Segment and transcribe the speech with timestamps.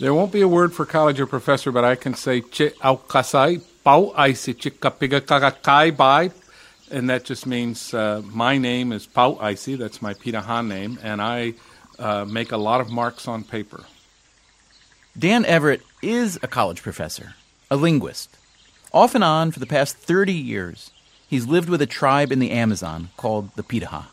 [0.00, 3.60] There won't be a word for college or professor, but I can say che aukasai
[3.84, 6.30] pau aisi chikapiga kakakai bai.
[6.90, 11.20] And that just means uh, my name is Pau Aisi, that's my Pirahã name, and
[11.20, 11.52] I
[11.98, 13.84] uh, make a lot of marks on paper.
[15.16, 17.34] Dan Everett is a college professor,
[17.70, 18.36] a linguist.
[18.92, 20.90] Off and on for the past 30 years,
[21.28, 24.06] he's lived with a tribe in the Amazon called the Pirahã.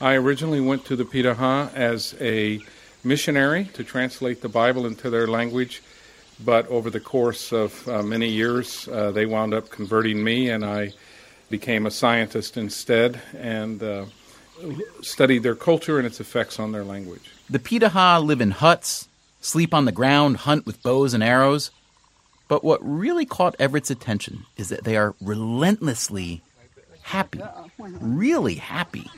[0.00, 2.60] I originally went to the Pirahã as a
[3.04, 5.82] missionary to translate the Bible into their language,
[6.44, 10.64] but over the course of uh, many years, uh, they wound up converting me, and
[10.64, 10.92] I
[11.50, 14.06] became a scientist instead and uh,
[15.02, 17.30] studied their culture and its effects on their language.
[17.48, 19.08] The Pirahã live in huts,
[19.40, 21.70] sleep on the ground, hunt with bows and arrows.
[22.46, 26.42] But what really caught Everett's attention is that they are relentlessly
[27.02, 27.40] happy,
[27.78, 29.10] really happy.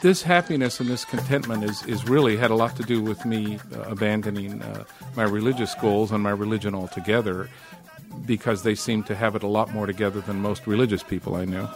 [0.00, 3.58] This happiness and this contentment is, is really had a lot to do with me
[3.74, 4.84] uh, abandoning uh,
[5.16, 7.48] my religious goals and my religion altogether
[8.26, 11.44] because they seem to have it a lot more together than most religious people I
[11.44, 11.68] knew.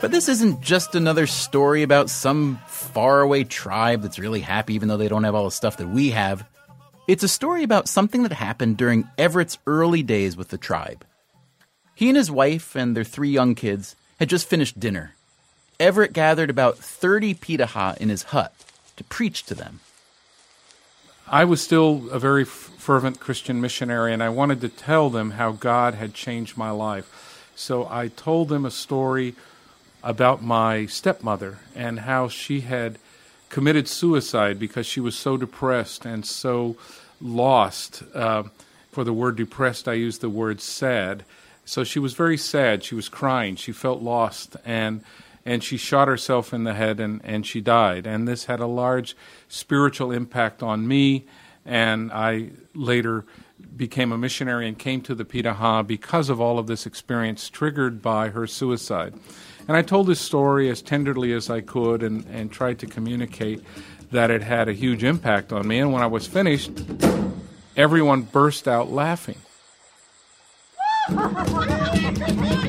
[0.00, 4.96] But this isn't just another story about some faraway tribe that's really happy even though
[4.96, 6.46] they don't have all the stuff that we have.
[7.08, 11.04] It's a story about something that happened during Everett's early days with the tribe.
[11.94, 15.14] He and his wife and their three young kids had just finished dinner.
[15.80, 18.54] Everett gathered about 30 Pirahã in his hut
[18.96, 19.80] to preach to them.
[21.26, 25.52] I was still a very fervent Christian missionary, and I wanted to tell them how
[25.52, 27.50] God had changed my life.
[27.54, 29.34] So I told them a story
[30.02, 32.98] about my stepmother and how she had
[33.48, 36.76] committed suicide because she was so depressed and so
[37.20, 38.02] lost.
[38.14, 38.44] Uh,
[38.90, 41.24] for the word depressed, I used the word sad.
[41.64, 42.82] So she was very sad.
[42.82, 43.56] She was crying.
[43.56, 44.56] She felt lost.
[44.64, 45.04] And
[45.44, 48.06] and she shot herself in the head and, and she died.
[48.06, 49.16] And this had a large
[49.48, 51.26] spiritual impact on me.
[51.64, 53.24] And I later
[53.76, 58.02] became a missionary and came to the Pirahã because of all of this experience triggered
[58.02, 59.14] by her suicide.
[59.68, 63.62] And I told this story as tenderly as I could and, and tried to communicate
[64.10, 65.78] that it had a huge impact on me.
[65.78, 66.72] And when I was finished,
[67.76, 69.38] everyone burst out laughing.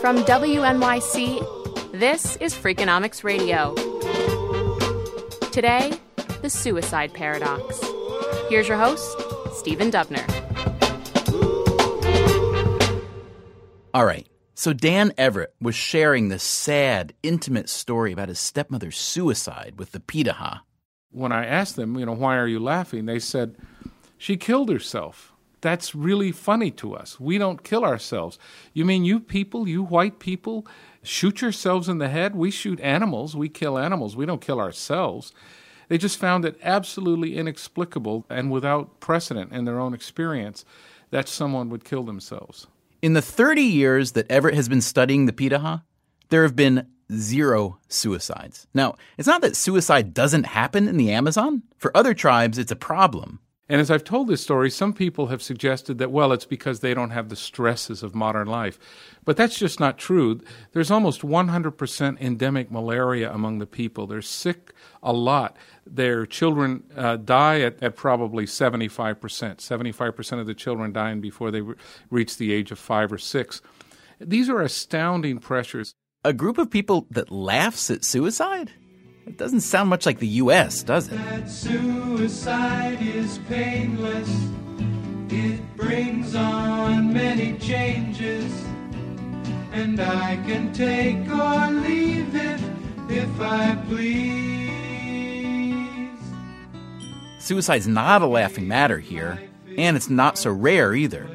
[0.00, 3.74] From WNYC, this is Freakonomics Radio.
[5.50, 5.92] Today,
[6.40, 7.80] the suicide paradox.
[8.48, 9.20] Here's your host,
[9.54, 10.24] Stephen Dubner.
[13.92, 14.27] All right.
[14.58, 20.00] So Dan Everett was sharing this sad, intimate story about his stepmother's suicide with the
[20.00, 20.62] Pirahã.
[21.12, 23.06] When I asked them, you know, why are you laughing?
[23.06, 23.54] They said,
[24.16, 25.32] she killed herself.
[25.60, 27.20] That's really funny to us.
[27.20, 28.36] We don't kill ourselves.
[28.72, 30.66] You mean you people, you white people,
[31.04, 32.34] shoot yourselves in the head?
[32.34, 33.36] We shoot animals.
[33.36, 34.16] We kill animals.
[34.16, 35.32] We don't kill ourselves.
[35.86, 40.64] They just found it absolutely inexplicable and without precedent in their own experience
[41.12, 42.66] that someone would kill themselves.
[43.00, 45.82] In the 30 years that Everett has been studying the Pirahã,
[46.30, 48.66] there have been zero suicides.
[48.74, 51.62] Now, it's not that suicide doesn't happen in the Amazon.
[51.76, 53.40] For other tribes, it's a problem.
[53.70, 56.94] And as I've told this story, some people have suggested that, well, it's because they
[56.94, 58.78] don't have the stresses of modern life.
[59.26, 60.40] But that's just not true.
[60.72, 64.06] There's almost 100% endemic malaria among the people.
[64.06, 64.72] They're sick
[65.02, 65.54] a lot.
[65.86, 69.18] Their children uh, die at, at, probably 75%.
[69.18, 71.74] 75% of the children dying before they re-
[72.08, 73.60] reach the age of five or six.
[74.18, 75.94] These are astounding pressures.
[76.24, 78.72] A group of people that laughs at suicide?
[79.28, 81.16] It doesn't sound much like the U.S., does it?
[81.16, 84.26] That suicide is painless.
[85.28, 88.50] It brings on many changes.
[89.70, 92.58] And I can take or leave it
[93.10, 94.48] if I please.
[97.38, 99.38] Suicide's not a laughing matter here,
[99.76, 101.28] and it's not so rare either.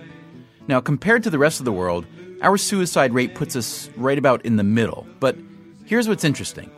[0.67, 2.07] Now, compared to the rest of the world,
[2.41, 5.05] our suicide rate puts us right about in the middle.
[5.19, 5.37] But
[5.85, 6.71] here's what's interesting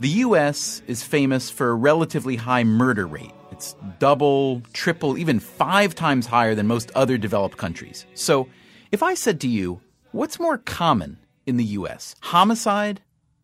[0.00, 3.32] the US is famous for a relatively high murder rate.
[3.52, 8.04] It's double, triple, even five times higher than most other developed countries.
[8.14, 8.48] So,
[8.90, 9.80] if I said to you,
[10.10, 13.02] what's more common in the US, homicide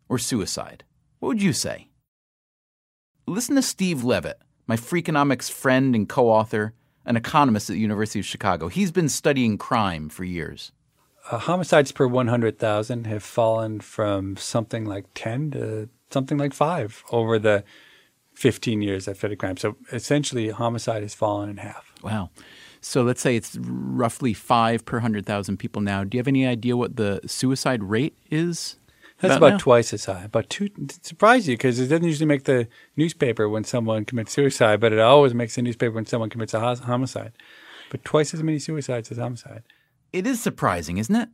[0.08, 0.84] or suicide?
[1.20, 1.88] What would you say?
[3.26, 6.74] Listen to Steve Levitt, my Freakonomics friend and co author,
[7.04, 8.68] an economist at the University of Chicago.
[8.68, 10.72] He's been studying crime for years.
[11.30, 17.38] Uh, homicides per 100,000 have fallen from something like 10 to something like five over
[17.38, 17.64] the
[18.34, 19.56] 15 years I've studied crime.
[19.56, 21.92] So essentially, homicide has fallen in half.
[22.02, 22.30] Wow.
[22.80, 26.04] So let's say it's roughly five per 100,000 people now.
[26.04, 28.76] Do you have any idea what the suicide rate is?
[29.20, 30.24] That's about, about twice as high.
[30.24, 30.70] About two.
[31.02, 34.98] Surprise you because it doesn't usually make the newspaper when someone commits suicide, but it
[34.98, 37.32] always makes the newspaper when someone commits a homicide.
[37.90, 39.62] But twice as many suicides as homicide.
[40.12, 41.28] It is surprising, isn't it?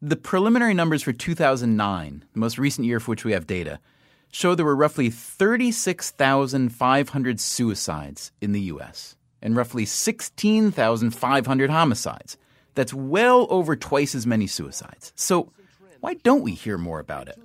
[0.00, 3.80] The preliminary numbers for 2009, the most recent year for which we have data,
[4.30, 9.16] show there were roughly 36,500 suicides in the U.S.
[9.42, 12.38] and roughly 16,500 homicides.
[12.74, 15.12] That's well over twice as many suicides.
[15.16, 15.52] So,
[16.00, 17.38] why don't we hear more about it?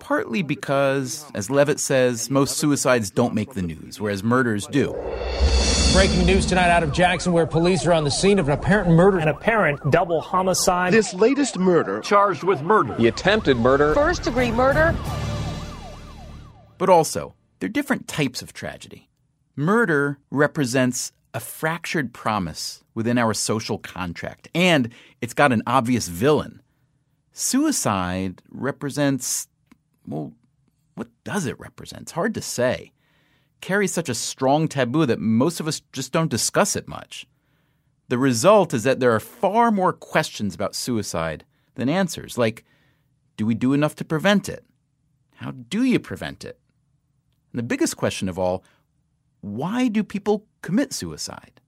[0.00, 4.96] Partly because, as Levitt says, most suicides don't make the news, whereas murders do.
[5.92, 8.88] Breaking news tonight out of Jackson, where police are on the scene of an apparent
[8.88, 9.18] murder.
[9.18, 10.94] An apparent double homicide.
[10.94, 12.00] This latest murder.
[12.00, 12.94] Charged with murder.
[12.94, 13.94] The attempted murder.
[13.94, 14.96] First degree murder.
[16.82, 19.08] But also, there are different types of tragedy.
[19.54, 26.60] Murder represents a fractured promise within our social contract, and it's got an obvious villain.
[27.32, 29.46] Suicide represents,
[30.08, 30.32] well,
[30.96, 32.02] what does it represent?
[32.02, 32.90] It's hard to say.
[33.60, 37.28] Carries such a strong taboo that most of us just don't discuss it much.
[38.08, 41.44] The result is that there are far more questions about suicide
[41.76, 42.64] than answers, like
[43.36, 44.64] do we do enough to prevent it?
[45.36, 46.58] How do you prevent it?
[47.52, 48.64] And the biggest question of all
[49.40, 51.60] why do people commit suicide?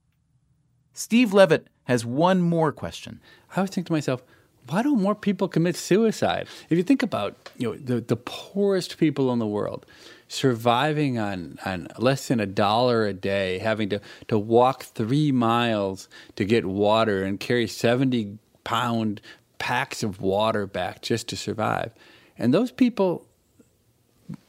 [0.93, 3.19] Steve Levitt has one more question.
[3.55, 4.23] I was thinking to myself,
[4.67, 6.47] why don't more people commit suicide?
[6.69, 9.85] If you think about you know the, the poorest people in the world
[10.27, 16.09] surviving on, on less than a dollar a day, having to, to walk three miles
[16.35, 19.21] to get water and carry 70 pound
[19.59, 21.91] packs of water back just to survive.
[22.37, 23.27] And those people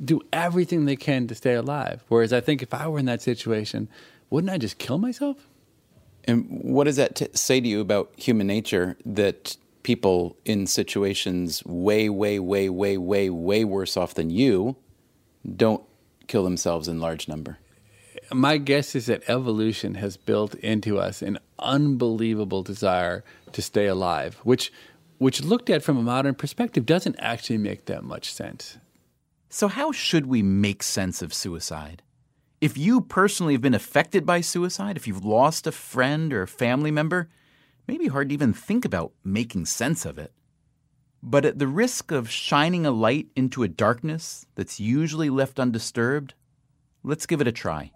[0.02, 2.04] do everything they can to stay alive.
[2.08, 3.88] Whereas I think if I were in that situation,
[4.30, 5.46] wouldn't I just kill myself?
[6.24, 11.64] And what does that t- say to you about human nature that people in situations
[11.64, 14.76] way, way, way, way, way, way worse off than you
[15.54, 15.84] don't
[16.26, 17.58] kill themselves in large number?
[18.32, 24.40] My guess is that evolution has built into us an unbelievable desire to stay alive,
[24.42, 24.72] which,
[25.18, 28.78] which looked at from a modern perspective, doesn't actually make that much sense.
[29.56, 32.02] So, how should we make sense of suicide?
[32.60, 36.46] If you personally have been affected by suicide, if you've lost a friend or a
[36.46, 37.30] family member,
[37.88, 40.30] maybe hard to even think about making sense of it.
[41.22, 46.34] But at the risk of shining a light into a darkness that's usually left undisturbed,
[47.02, 47.92] let's give it a try.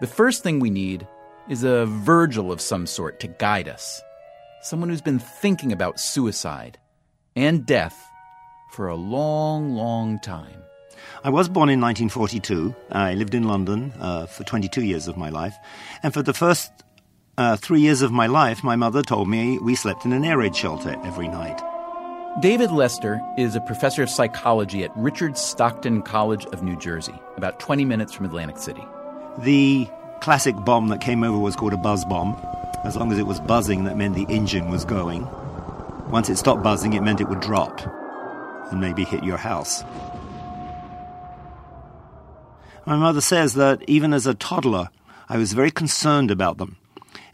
[0.00, 1.08] The first thing we need
[1.48, 4.00] is a Virgil of some sort to guide us,
[4.62, 6.78] someone who's been thinking about suicide
[7.34, 8.00] and death
[8.70, 10.62] for a long, long time.
[11.24, 12.74] I was born in 1942.
[12.92, 15.56] I lived in London uh, for 22 years of my life.
[16.04, 16.70] And for the first
[17.36, 20.38] uh, three years of my life, my mother told me we slept in an air
[20.38, 21.60] raid shelter every night.
[22.40, 27.58] David Lester is a professor of psychology at Richard Stockton College of New Jersey, about
[27.58, 28.84] 20 minutes from Atlantic City.
[29.38, 29.88] The
[30.20, 32.36] classic bomb that came over was called a buzz bomb.
[32.84, 35.26] As long as it was buzzing, that meant the engine was going.
[36.10, 37.80] Once it stopped buzzing, it meant it would drop
[38.70, 39.82] and maybe hit your house.
[42.88, 44.88] My mother says that even as a toddler,
[45.28, 46.78] I was very concerned about them.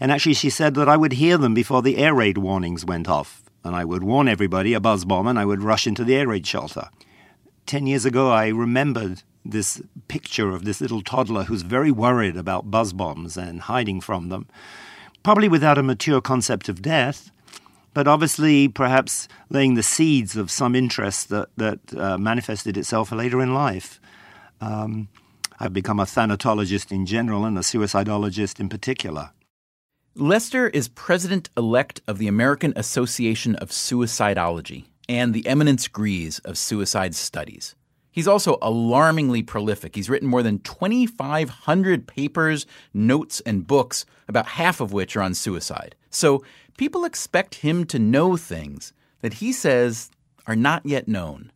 [0.00, 3.08] And actually, she said that I would hear them before the air raid warnings went
[3.08, 3.40] off.
[3.62, 6.26] And I would warn everybody a buzz bomb, and I would rush into the air
[6.26, 6.88] raid shelter.
[7.66, 12.72] Ten years ago, I remembered this picture of this little toddler who's very worried about
[12.72, 14.48] buzz bombs and hiding from them,
[15.22, 17.30] probably without a mature concept of death,
[17.92, 23.40] but obviously perhaps laying the seeds of some interest that, that uh, manifested itself later
[23.40, 24.00] in life.
[24.60, 25.06] Um,
[25.64, 29.30] I've become a thanatologist in general and a suicidologist in particular.
[30.14, 36.58] Lester is president elect of the American Association of Suicidology and the Eminence Grise of
[36.58, 37.74] Suicide Studies.
[38.12, 39.96] He's also alarmingly prolific.
[39.96, 45.34] He's written more than 2,500 papers, notes, and books, about half of which are on
[45.34, 45.96] suicide.
[46.10, 46.44] So
[46.76, 48.92] people expect him to know things
[49.22, 50.10] that he says
[50.46, 51.50] are not yet known.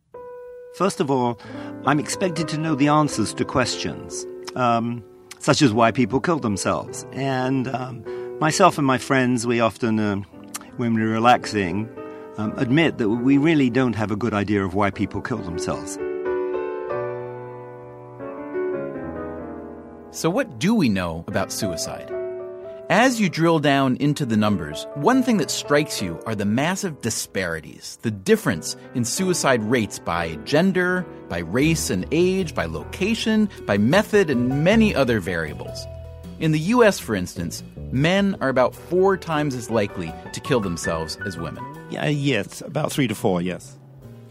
[0.73, 1.39] First of all,
[1.85, 5.03] I'm expected to know the answers to questions, um,
[5.39, 7.05] such as why people kill themselves.
[7.11, 8.03] And um,
[8.39, 10.17] myself and my friends, we often, uh,
[10.77, 11.89] when we're relaxing,
[12.37, 15.97] um, admit that we really don't have a good idea of why people kill themselves.
[20.11, 22.18] So, what do we know about suicide?
[22.91, 27.01] As you drill down into the numbers, one thing that strikes you are the massive
[27.01, 33.77] disparities, the difference in suicide rates by gender, by race and age, by location, by
[33.77, 35.85] method, and many other variables.
[36.39, 41.15] In the US, for instance, men are about four times as likely to kill themselves
[41.27, 41.63] as women.
[41.91, 43.77] Yeah, yes, about three to four, yes.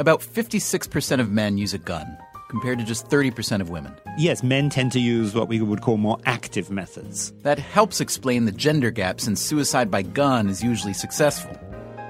[0.00, 2.18] About 56% of men use a gun,
[2.49, 3.95] compared to just 30% of women.
[4.17, 7.33] Yes, men tend to use what we would call more active methods.
[7.43, 11.57] That helps explain the gender gap since suicide by gun is usually successful.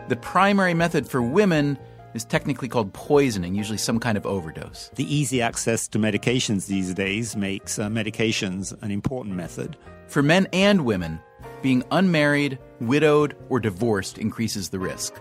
[0.08, 1.78] The primary method for women
[2.14, 4.90] is technically called poisoning, usually some kind of overdose.
[4.94, 9.76] The easy access to medications these days makes uh, medications an important method.
[10.06, 11.20] For men and women,
[11.62, 15.14] being unmarried, widowed, or divorced increases the risk.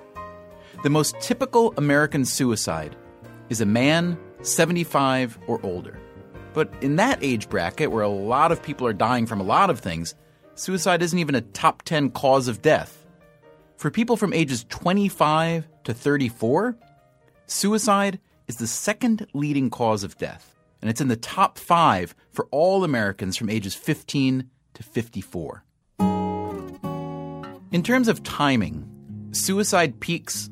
[0.84, 2.96] The most typical American suicide
[3.50, 6.00] is a man 75 or older.
[6.54, 9.70] But in that age bracket, where a lot of people are dying from a lot
[9.70, 10.16] of things,
[10.56, 13.06] suicide isn't even a top 10 cause of death.
[13.76, 16.76] For people from ages 25 to 34,
[17.46, 22.48] suicide is the second leading cause of death, and it's in the top five for
[22.50, 25.64] all Americans from ages 15 to 54.
[27.72, 28.90] In terms of timing,
[29.32, 30.50] suicide peaks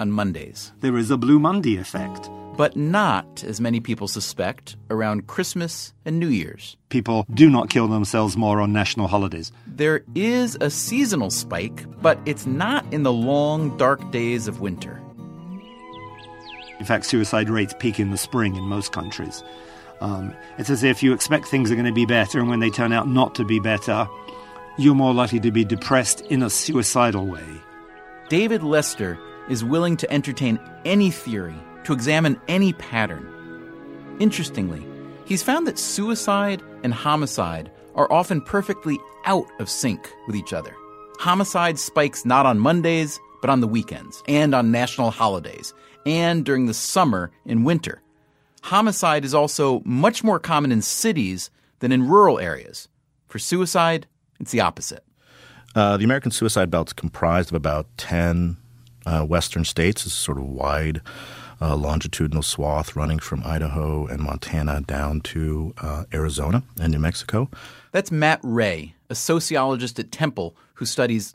[0.00, 0.72] on Mondays.
[0.80, 6.18] There is a Blue Monday effect but not, as many people suspect, around Christmas and
[6.18, 6.76] New Year's.
[6.88, 9.50] People do not kill themselves more on national holidays.
[9.66, 15.00] There is a seasonal spike, but it's not in the long, dark days of winter.
[16.78, 19.42] In fact, suicide rates peak in the spring in most countries.
[20.00, 22.70] Um, it's as if you expect things are going to be better, and when they
[22.70, 24.08] turn out not to be better,
[24.76, 27.44] you're more likely to be depressed in a suicidal way.
[28.28, 29.18] David Lester
[29.48, 33.30] is willing to entertain any theory to examine any pattern.
[34.20, 34.84] Interestingly,
[35.24, 40.74] he's found that suicide and homicide are often perfectly out of sync with each other.
[41.18, 45.74] Homicide spikes not on Mondays, but on the weekends, and on national holidays,
[46.06, 48.02] and during the summer and winter.
[48.62, 51.50] Homicide is also much more common in cities
[51.80, 52.88] than in rural areas.
[53.28, 54.06] For suicide,
[54.40, 55.04] it's the opposite.
[55.74, 58.56] Uh, the American suicide belt is comprised of about 10
[59.06, 60.06] uh, western states.
[60.06, 61.02] It's sort of wide
[61.64, 67.48] uh, longitudinal swath running from Idaho and Montana down to uh, Arizona and New Mexico.
[67.90, 71.34] That's Matt Wray, a sociologist at Temple who studies.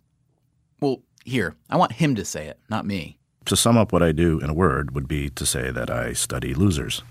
[0.79, 3.17] Well, here, I want him to say it, not me.
[3.45, 6.13] To sum up what I do in a word would be to say that I
[6.13, 7.01] study losers.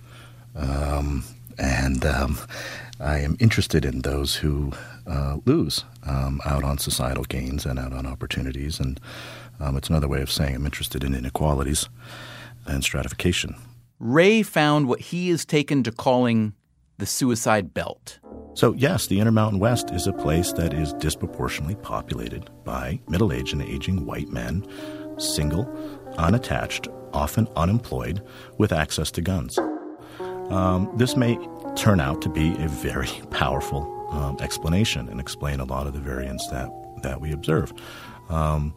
[0.55, 1.25] Um,
[1.59, 2.39] and um,
[3.01, 4.73] I am interested in those who
[5.09, 8.79] uh, lose um, out on societal gains and out on opportunities.
[8.79, 9.01] And
[9.59, 11.89] um, it's another way of saying I'm interested in inequalities
[12.69, 13.57] and stratification.
[13.99, 16.55] Wray found what he is taken to calling
[16.99, 18.19] the suicide belt.
[18.55, 23.53] So, yes, the Intermountain West is a place that is disproportionately populated by middle aged
[23.53, 24.67] and aging white men,
[25.19, 25.69] single,
[26.19, 28.21] unattached, often unemployed,
[28.59, 29.59] with access to guns.
[30.51, 31.39] Um, this may
[31.77, 36.01] turn out to be a very powerful um, explanation and explain a lot of the
[36.01, 36.69] variance that,
[37.03, 37.73] that we observe.
[38.29, 38.75] Um,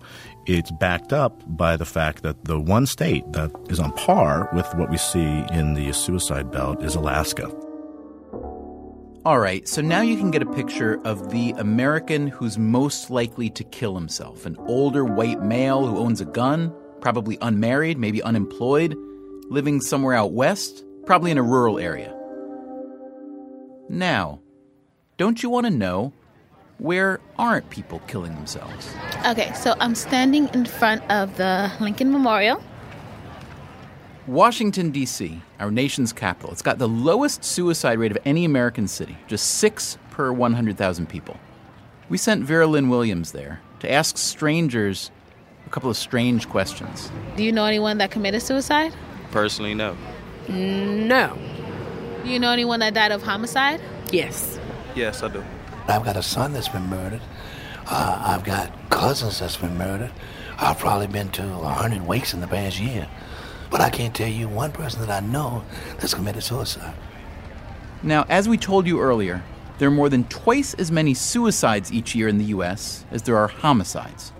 [0.58, 4.68] it's backed up by the fact that the one state that is on par with
[4.76, 7.50] what we see in the suicide belt is Alaska.
[9.24, 13.52] All right, so now you can get a picture of the American who's most likely
[13.52, 18.96] to kill himself an older white male who owns a gun, probably unmarried, maybe unemployed,
[19.50, 22.16] living somewhere out west, probably in a rural area.
[23.90, 24.40] Now,
[25.18, 26.14] don't you want to know
[26.82, 28.92] where aren't people killing themselves?
[29.28, 32.62] Okay, so I'm standing in front of the Lincoln Memorial.
[34.26, 39.16] Washington, D.C., our nation's capital, it's got the lowest suicide rate of any American city,
[39.28, 41.40] just six per 100,000 people.
[42.10, 45.12] We sent Veralyn Williams there to ask strangers
[45.68, 47.12] a couple of strange questions.
[47.38, 48.92] Do you know anyone that committed suicide?
[49.30, 49.96] Personally, no.
[50.50, 51.38] No.
[52.24, 53.82] Do you know anyone that died of homicide?
[54.12, 54.60] Yes.
[54.96, 55.44] Yes, I do.
[55.88, 57.22] I've got a son that's been murdered.
[57.88, 60.12] Uh, I've got cousins that's been murdered.
[60.58, 63.08] I've probably been to 100 wakes in the past year.
[63.70, 65.64] But I can't tell you one person that I know
[65.98, 66.94] that's committed suicide.
[68.04, 69.44] Now, as we told you earlier,
[69.78, 73.06] there are more than twice as many suicides each year in the U.S.
[73.12, 74.32] as there are homicides.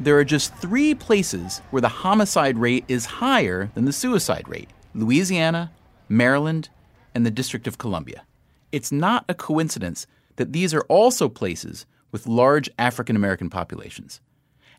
[0.00, 4.68] There are just three places where the homicide rate is higher than the suicide rate
[4.94, 5.72] Louisiana,
[6.08, 6.68] Maryland,
[7.14, 8.24] and the District of Columbia.
[8.70, 10.06] It's not a coincidence
[10.38, 14.20] that these are also places with large African American populations.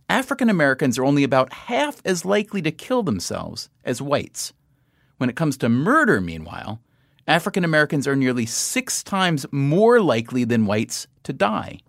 [0.09, 4.53] African Americans are only about half as likely to kill themselves as whites.
[5.17, 6.79] When it comes to murder, meanwhile,
[7.27, 11.79] African Americans are nearly six times more likely than whites to die.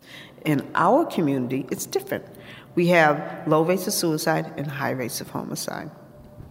[0.45, 2.27] In our community, it's different.
[2.75, 5.91] We have low rates of suicide and high rates of homicide.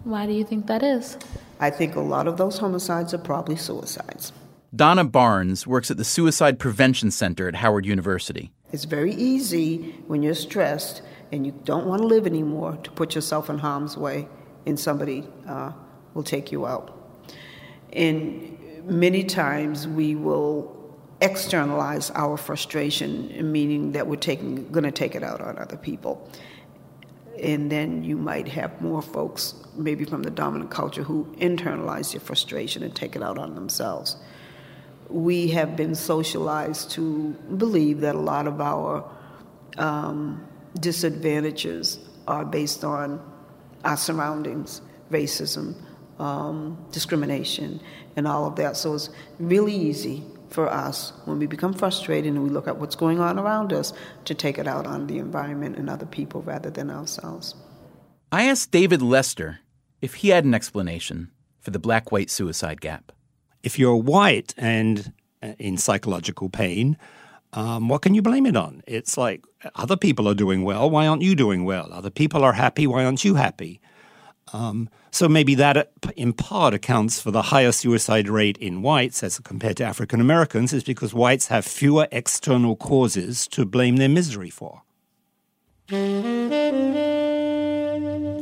[0.05, 1.17] Why do you think that is?
[1.59, 4.31] I think a lot of those homicides are probably suicides.
[4.75, 8.51] Donna Barnes works at the Suicide Prevention Center at Howard University.
[8.71, 13.15] It's very easy when you're stressed and you don't want to live anymore to put
[13.15, 14.27] yourself in harm's way
[14.67, 15.71] and somebody uh,
[16.13, 16.95] will take you out.
[17.93, 20.75] And many times we will
[21.19, 26.29] externalize our frustration, meaning that we're taking, going to take it out on other people.
[27.41, 32.21] And then you might have more folks, maybe from the dominant culture, who internalize your
[32.21, 34.15] frustration and take it out on themselves.
[35.09, 39.09] We have been socialized to believe that a lot of our
[39.77, 40.45] um,
[40.79, 43.19] disadvantages are based on
[43.83, 45.75] our surroundings, racism,
[46.19, 47.79] um, discrimination,
[48.15, 48.77] and all of that.
[48.77, 52.95] So it's really easy for us when we become frustrated and we look at what's
[52.95, 53.93] going on around us
[54.25, 57.55] to take it out on the environment and other people rather than ourselves.
[58.31, 59.59] I asked David Lester
[60.01, 63.11] if he had an explanation for the black white suicide gap.
[63.63, 65.11] If you're white and
[65.43, 66.97] uh, in psychological pain,
[67.53, 68.83] um, what can you blame it on?
[68.87, 69.43] It's like
[69.75, 70.89] other people are doing well.
[70.89, 71.91] Why aren't you doing well?
[71.91, 72.87] Other people are happy.
[72.87, 73.81] Why aren't you happy?
[74.53, 79.23] Um, so maybe that uh, in part accounts for the higher suicide rate in whites
[79.23, 84.09] as compared to African Americans, is because whites have fewer external causes to blame their
[84.09, 84.83] misery for.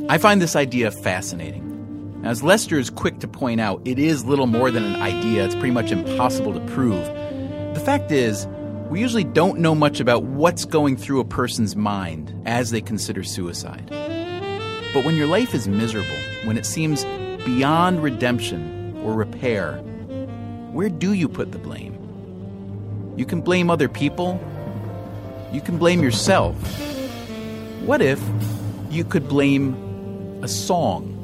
[0.10, 1.77] I find this idea fascinating.
[2.24, 5.46] As Lester is quick to point out, it is little more than an idea.
[5.46, 7.06] It's pretty much impossible to prove.
[7.74, 8.48] The fact is,
[8.90, 13.24] we usually don't know much about what's going through a person's mind as they consider
[13.24, 13.86] suicide.
[14.94, 17.06] But when your life is miserable, when it seems
[17.46, 19.78] beyond redemption or repair,
[20.72, 21.94] where do you put the blame?
[23.16, 24.40] You can blame other people.
[25.52, 26.56] You can blame yourself.
[27.86, 28.22] What if
[28.90, 31.17] you could blame a song?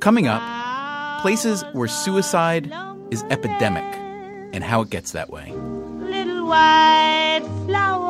[0.00, 2.72] Coming up, places where suicide
[3.10, 3.84] is epidemic
[4.54, 5.52] and how it gets that way.
[5.52, 8.09] Little white flowers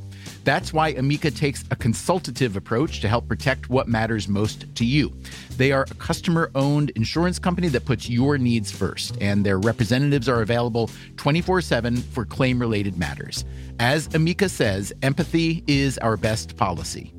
[0.43, 5.13] That's why Amica takes a consultative approach to help protect what matters most to you.
[5.57, 10.27] They are a customer owned insurance company that puts your needs first, and their representatives
[10.27, 13.45] are available 24 7 for claim related matters.
[13.79, 17.13] As Amica says, empathy is our best policy.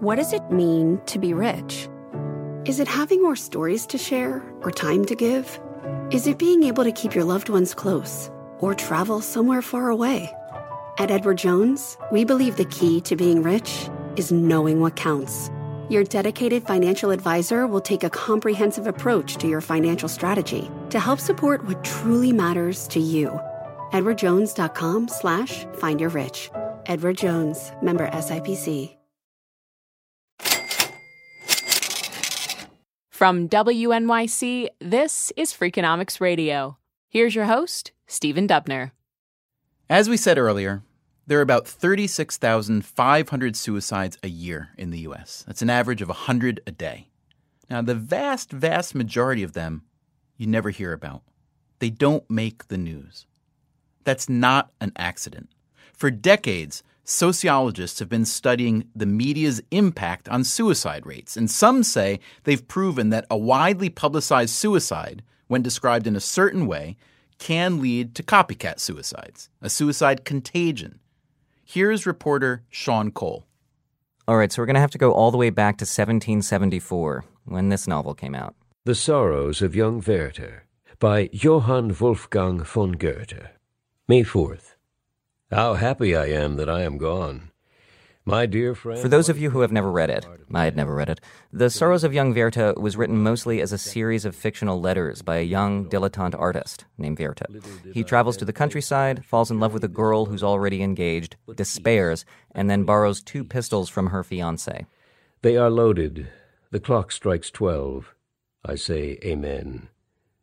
[0.00, 1.88] What does it mean to be rich?
[2.66, 5.58] Is it having more stories to share or time to give?
[6.10, 10.30] Is it being able to keep your loved ones close or travel somewhere far away?
[10.98, 15.50] At Edward Jones, we believe the key to being rich is knowing what counts.
[15.88, 21.20] Your dedicated financial advisor will take a comprehensive approach to your financial strategy to help
[21.20, 23.28] support what truly matters to you.
[23.92, 26.50] EdwardJones.com slash find your rich.
[26.86, 28.96] Edward Jones, member SIPC.
[33.10, 36.78] From WNYC, this is Freakonomics Radio.
[37.08, 38.90] Here's your host, Stephen Dubner.
[39.88, 40.82] As we said earlier,
[41.26, 45.44] there are about 36,500 suicides a year in the U.S.
[45.46, 47.08] That's an average of 100 a day.
[47.70, 49.82] Now, the vast, vast majority of them
[50.36, 51.22] you never hear about.
[51.78, 53.26] They don't make the news.
[54.04, 55.48] That's not an accident.
[55.92, 62.20] For decades, sociologists have been studying the media's impact on suicide rates, and some say
[62.44, 66.96] they've proven that a widely publicized suicide, when described in a certain way,
[67.44, 70.98] can lead to copycat suicides, a suicide contagion.
[71.62, 73.44] Here's reporter Sean Cole.
[74.26, 77.22] All right, so we're going to have to go all the way back to 1774
[77.44, 78.54] when this novel came out.
[78.86, 80.64] The Sorrows of Young Werther
[80.98, 83.50] by Johann Wolfgang von Goethe.
[84.08, 84.76] May 4th.
[85.50, 87.50] How happy I am that I am gone.
[88.26, 88.98] My dear friend.
[88.98, 91.20] For those of you who have never read it, I had never read it,
[91.52, 95.36] The Sorrows of Young Werther was written mostly as a series of fictional letters by
[95.36, 97.46] a young dilettante artist named Werther.
[97.92, 102.24] He travels to the countryside, falls in love with a girl who's already engaged, despairs,
[102.54, 104.86] and then borrows two pistols from her fiance.
[105.42, 106.28] They are loaded.
[106.70, 108.14] The clock strikes twelve.
[108.64, 109.88] I say Amen.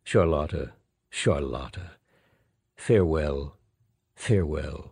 [0.03, 0.73] Charlotta,
[1.09, 1.93] Charlotta.
[2.75, 3.57] Farewell,
[4.15, 4.90] farewell.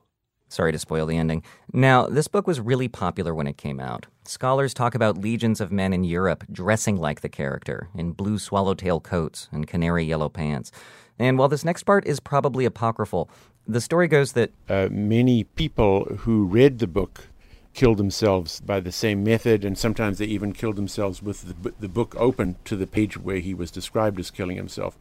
[0.50, 1.44] Sorry to spoil the ending.
[1.72, 4.08] Now, this book was really popular when it came out.
[4.26, 9.00] Scholars talk about legions of men in Europe dressing like the character, in blue swallowtail
[9.00, 10.72] coats and canary yellow pants.
[11.20, 13.30] And while this next part is probably apocryphal,
[13.68, 17.28] the story goes that uh, many people who read the book
[17.74, 21.88] killed themselves by the same method, and sometimes they even killed themselves with the, the
[21.88, 24.98] book open to the page where he was described as killing himself.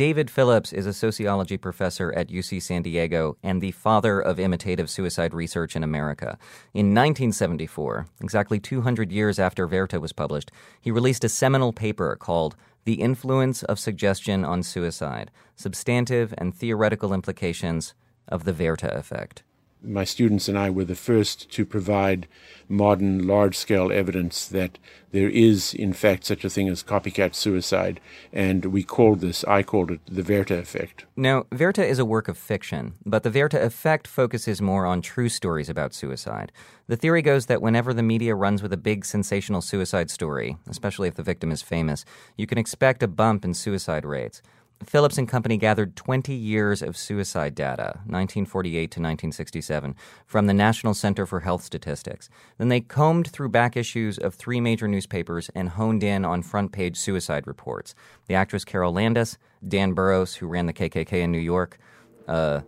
[0.00, 4.88] David Phillips is a sociology professor at UC San Diego and the father of imitative
[4.88, 6.38] suicide research in America.
[6.72, 12.56] In 1974, exactly 200 years after Werther was published, he released a seminal paper called
[12.86, 17.92] The Influence of Suggestion on Suicide Substantive and Theoretical Implications
[18.26, 19.42] of the Werther Effect
[19.82, 22.26] my students and I were the first to provide
[22.68, 24.78] modern large scale evidence that
[25.10, 28.00] there is, in fact, such a thing as copycat suicide.
[28.32, 31.04] And we called this, I called it the Werther effect.
[31.16, 35.28] Now, Werther is a work of fiction, but the Werther effect focuses more on true
[35.28, 36.52] stories about suicide.
[36.86, 41.08] The theory goes that whenever the media runs with a big sensational suicide story, especially
[41.08, 42.04] if the victim is famous,
[42.36, 44.42] you can expect a bump in suicide rates.
[44.84, 49.94] Phillips and Company gathered 20 years of suicide data, 1948 to 1967,
[50.26, 52.30] from the National Center for Health Statistics.
[52.56, 56.72] Then they combed through back issues of three major newspapers and honed in on front
[56.72, 57.94] page suicide reports.
[58.26, 61.78] The actress Carole Landis, Dan Burros, who ran the KKK in New York,
[62.26, 62.60] uh,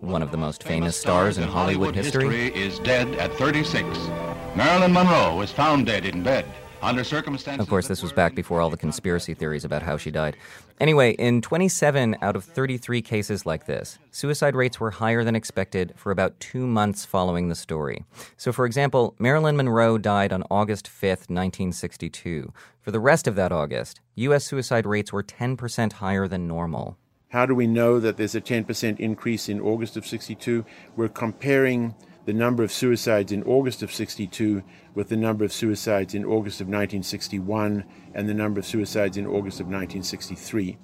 [0.00, 3.84] one of the most famous stars in Hollywood history, is dead at 36.
[4.56, 6.46] Marilyn Monroe was found dead in bed.
[6.80, 7.60] Under circumstances.
[7.60, 10.36] Of course, this was back before all the conspiracy theories about how she died.
[10.80, 15.92] Anyway, in 27 out of 33 cases like this, suicide rates were higher than expected
[15.96, 18.04] for about two months following the story.
[18.36, 22.52] So, for example, Marilyn Monroe died on August 5th, 1962.
[22.80, 24.44] For the rest of that August, U.S.
[24.44, 26.96] suicide rates were 10% higher than normal.
[27.30, 30.64] How do we know that there's a 10% increase in August of 62?
[30.96, 31.94] We're comparing
[32.28, 34.62] the number of suicides in August of 62
[34.94, 39.24] with the number of suicides in August of 1961 and the number of suicides in
[39.24, 40.76] August of 1963.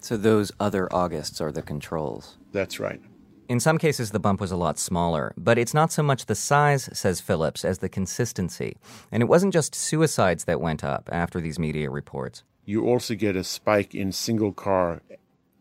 [0.00, 2.38] So those other Augusts are the controls.
[2.50, 3.00] That's right.
[3.48, 6.34] In some cases, the bump was a lot smaller, but it's not so much the
[6.34, 8.76] size, says Phillips, as the consistency.
[9.12, 12.42] And it wasn't just suicides that went up after these media reports.
[12.64, 15.02] You also get a spike in single car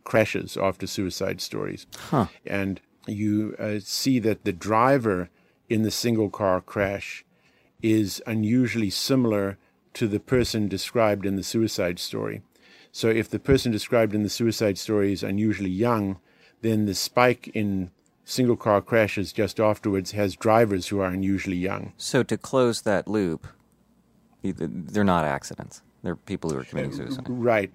[0.03, 1.85] crashes after suicide stories.
[2.09, 2.25] Huh.
[2.43, 5.29] And you uh, see that the driver
[5.69, 7.25] in the single car crash
[7.81, 9.57] is unusually similar
[9.93, 12.41] to the person described in the suicide story.
[12.91, 16.19] So if the person described in the suicide story is unusually young,
[16.61, 17.91] then the spike in
[18.25, 21.93] single car crashes just afterwards has drivers who are unusually young.
[21.97, 23.47] So to close that loop,
[24.43, 25.81] they're not accidents.
[26.03, 27.25] They're people who are committing suicide.
[27.27, 27.73] Right.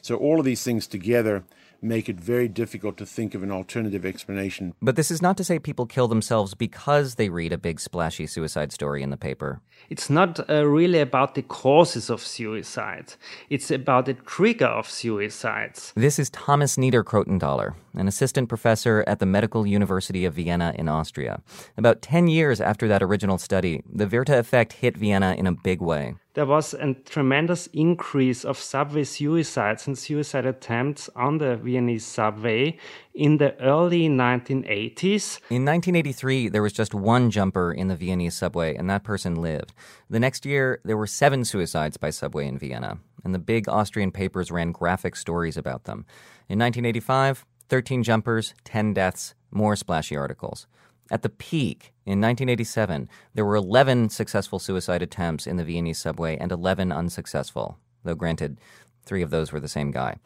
[0.00, 1.44] So all of these things together
[1.82, 4.72] make it very difficult to think of an alternative explanation.
[4.80, 8.26] But this is not to say people kill themselves because they read a big splashy
[8.26, 9.60] suicide story in the paper.
[9.90, 13.14] It's not uh, really about the causes of suicide.
[13.50, 15.92] It's about the trigger of suicides.
[15.94, 21.42] This is Thomas Niederkrotenthaler, an assistant professor at the Medical University of Vienna in Austria.
[21.76, 25.80] About 10 years after that original study, the Werther effect hit Vienna in a big
[25.80, 32.06] way there was a tremendous increase of subway suicides and suicide attempts on the Viennese
[32.06, 32.78] subway
[33.14, 35.38] in the early 1980s.
[35.50, 39.72] In 1983, there was just one jumper in the Viennese subway, and that person lived.
[40.08, 44.10] The next year, there were seven suicides by subway in Vienna, and the big Austrian
[44.10, 46.06] papers ran graphic stories about them.
[46.48, 50.66] In 1985, 13 jumpers, 10 deaths, more splashy articles.
[51.10, 56.36] At the peak, in 1987, there were 11 successful suicide attempts in the Viennese subway
[56.38, 58.58] and 11 unsuccessful, though granted,
[59.04, 60.16] three of those were the same guy.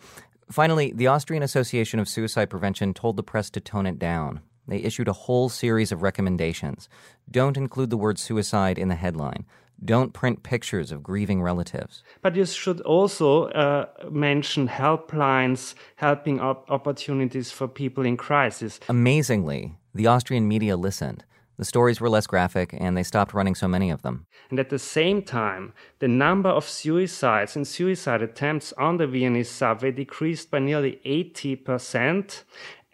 [0.50, 4.40] Finally, the Austrian Association of Suicide Prevention told the press to tone it down.
[4.68, 6.88] They issued a whole series of recommendations.
[7.30, 9.44] Don't include the word suicide in the headline.
[9.84, 12.02] Don't print pictures of grieving relatives.
[12.22, 18.80] But you should also uh, mention helplines, helping op- opportunities for people in crisis.
[18.88, 21.24] Amazingly, the Austrian media listened.
[21.58, 24.26] The stories were less graphic, and they stopped running so many of them.
[24.50, 29.50] And at the same time, the number of suicides and suicide attempts on the Viennese
[29.50, 32.42] subway decreased by nearly 80%,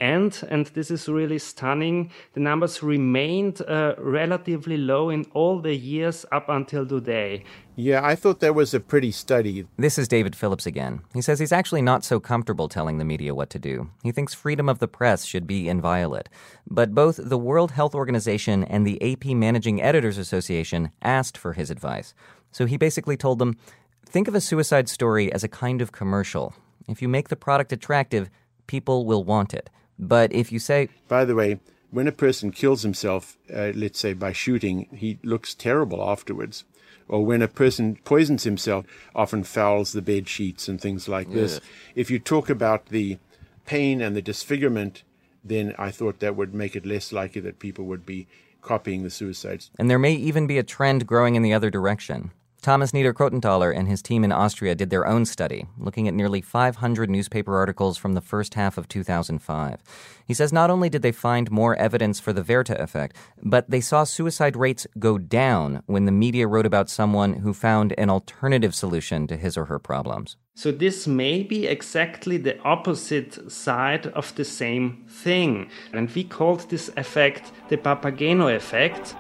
[0.03, 5.75] and, and this is really stunning, the numbers remained uh, relatively low in all the
[5.75, 7.45] years up until today.
[7.75, 9.67] Yeah, I thought that was a pretty study.
[9.79, 11.01] This is David Phillips again.
[11.15, 13.91] He says he's actually not so comfortable telling the media what to do.
[14.03, 16.29] He thinks freedom of the press should be inviolate.
[16.69, 21.71] But both the World Health Organization and the AP Managing Editors Association asked for his
[21.71, 22.13] advice.
[22.51, 23.57] So he basically told them
[24.05, 26.55] think of a suicide story as a kind of commercial.
[26.89, 28.29] If you make the product attractive,
[28.67, 29.71] people will want it.
[29.99, 30.91] But if you say.
[31.09, 35.55] By the way, when a person kills himself, uh, let's say by shooting, he looks
[35.55, 36.65] terrible afterwards.
[37.13, 41.35] Or when a person poisons himself, often fouls the bed sheets and things like yeah.
[41.35, 41.61] this.
[41.95, 43.19] If you talk about the
[43.67, 45.03] pain and the disfigurement,
[45.45, 48.29] then I thought that would make it less likely that people would be
[48.63, 49.71] copying the suicides.
[49.79, 52.31] And there may even be a trend growing in the other direction.
[52.63, 57.11] Thomas Niederkrotenthaler and his team in Austria did their own study, looking at nearly 500
[57.11, 59.83] newspaper articles from the first half of 2005.
[60.25, 63.81] He says not only did they find more evidence for the Werther effect, but they
[63.81, 68.77] saw suicide rates go down when the media wrote about someone who found an alternative
[68.77, 70.37] solution to his or her problems.
[70.55, 75.69] So, this may be exactly the opposite side of the same thing.
[75.93, 79.17] And we called this effect the Papageno effect.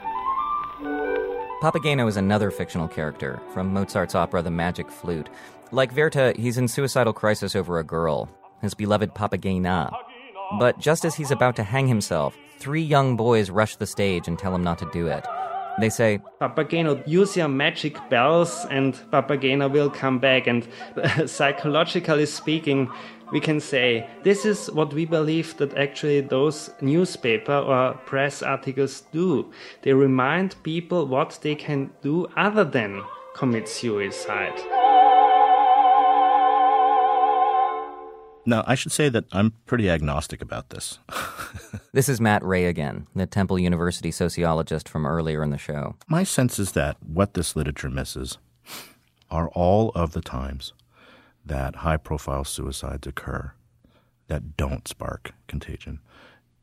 [1.62, 5.28] Papageno is another fictional character from Mozart's opera The Magic Flute.
[5.70, 8.28] Like Werther, he's in suicidal crisis over a girl,
[8.60, 9.96] his beloved Papagena.
[10.58, 14.36] But just as he's about to hang himself, three young boys rush the stage and
[14.36, 15.24] tell him not to do it.
[15.78, 20.48] They say, Papageno, use your magic bells and Papageno will come back.
[20.48, 20.66] And
[21.30, 22.90] psychologically speaking,
[23.32, 29.00] we can say this is what we believe that actually those newspaper or press articles
[29.10, 29.50] do.
[29.80, 33.02] They remind people what they can do other than
[33.34, 34.60] commit suicide.
[38.44, 40.98] Now, I should say that I'm pretty agnostic about this.
[41.92, 45.94] this is Matt Wray again, the Temple University sociologist from earlier in the show.
[46.08, 48.38] My sense is that what this literature misses
[49.30, 50.72] are all of the times
[51.44, 53.52] that high profile suicides occur
[54.28, 56.00] that don't spark contagion.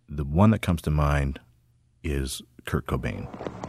[0.08, 1.40] The one that comes to mind
[2.04, 3.28] is Kurt Cobain.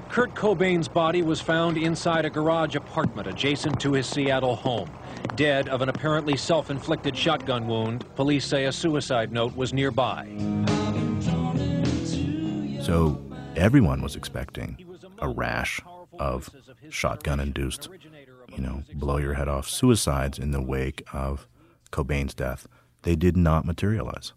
[0.08, 4.90] Kurt Cobain's body was found inside a garage apartment adjacent to his Seattle home.
[5.36, 10.26] Dead of an apparently self inflicted shotgun wound, police say a suicide note was nearby.
[12.82, 13.22] So
[13.56, 14.76] everyone was expecting
[15.18, 15.80] a rash
[16.18, 16.50] of
[16.88, 17.88] shotgun induced
[18.50, 21.46] you know, blow your head off suicides in the wake of
[21.90, 22.66] Cobain's death.
[23.02, 24.32] They did not materialize.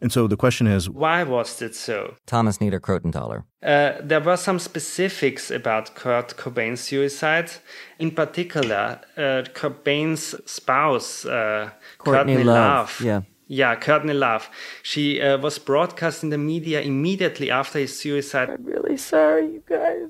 [0.00, 2.16] And so the question is why was it so?
[2.26, 3.44] Thomas Niederkrotenthaler.
[3.62, 7.50] Uh, there were some specifics about Kurt Cobain's suicide.
[7.98, 13.00] In particular, uh, Cobain's spouse, uh, Courtney, Courtney Love.
[13.00, 13.00] Love.
[13.00, 13.20] Yeah.
[13.48, 14.50] Yeah, Courtney Love.
[14.82, 18.50] She uh, was broadcast in the media immediately after his suicide.
[18.50, 20.05] I'm really sorry, you guys.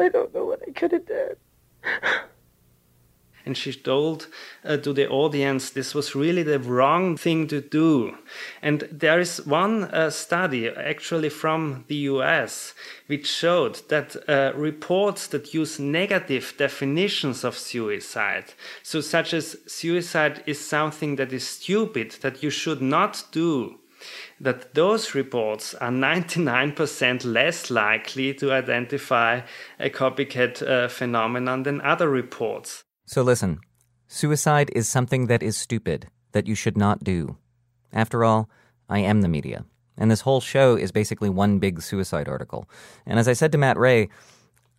[0.00, 1.36] I don't know what I could have done.
[3.46, 4.28] And she told
[4.64, 8.18] uh, to the audience this was really the wrong thing to do.
[8.60, 12.74] And there is one uh, study actually from the US
[13.06, 20.42] which showed that uh, reports that use negative definitions of suicide, so such as suicide
[20.46, 23.80] is something that is stupid, that you should not do,
[24.40, 29.40] that those reports are 99% less likely to identify
[29.78, 32.84] a copycat uh, phenomenon than other reports.
[33.06, 33.60] So listen
[34.10, 37.36] suicide is something that is stupid, that you should not do.
[37.92, 38.50] After all,
[38.88, 39.64] I am the media.
[39.96, 42.68] And this whole show is basically one big suicide article.
[43.06, 44.08] And as I said to Matt Wray,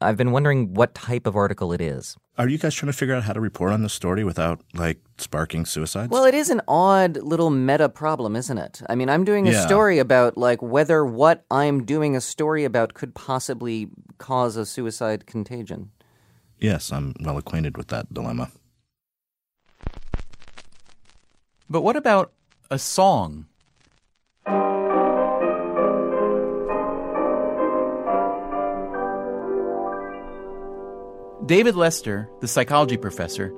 [0.02, 2.18] I've been wondering what type of article it is.
[2.38, 5.00] Are you guys trying to figure out how to report on this story without, like,
[5.18, 6.10] sparking suicides?
[6.10, 8.82] Well, it is an odd little meta problem, isn't it?
[8.90, 9.66] I mean, I'm doing a Yeah.
[9.66, 15.26] story about, like, whether what I'm doing a story about could possibly cause a suicide
[15.28, 15.92] contagion.
[16.58, 18.50] Yes, I'm well acquainted with that dilemma.
[21.70, 22.34] But what about
[22.70, 23.46] a song?
[31.48, 33.52] David Lester, the psychology professor,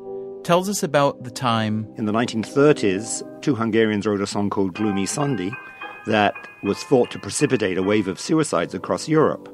[0.44, 5.06] tells us about the time In the 1930s, two Hungarians wrote a song called Gloomy
[5.06, 5.52] Sunday
[6.06, 9.50] that was thought to precipitate a wave of suicides across Europe.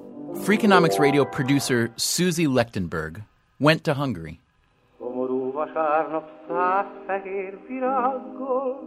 [0.46, 3.24] Freakonomics radio producer Susie Lechtenberg
[3.60, 4.40] went to Hungary.
[5.00, 8.80] Szomorú vasárnap száz fehér virággal.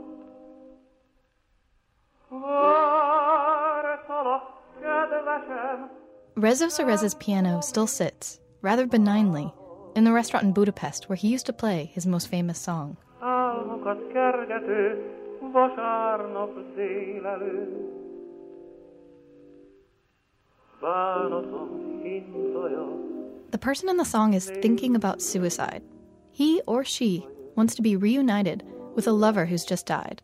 [2.31, 4.42] Vártalak,
[4.81, 5.90] kedvesem,
[6.35, 9.53] Rezső Seress's piano still sits, rather benignly,
[9.94, 12.96] in the restaurant in Budapest where he used to play his most famous song.
[23.51, 25.83] The person in the song is thinking about suicide.
[26.31, 30.22] He or she wants to be reunited with a lover who's just died.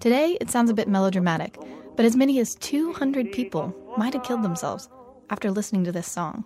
[0.00, 1.58] Today, it sounds a bit melodramatic,
[1.96, 4.88] but as many as 200 people might have killed themselves
[5.30, 6.44] after listening to this song.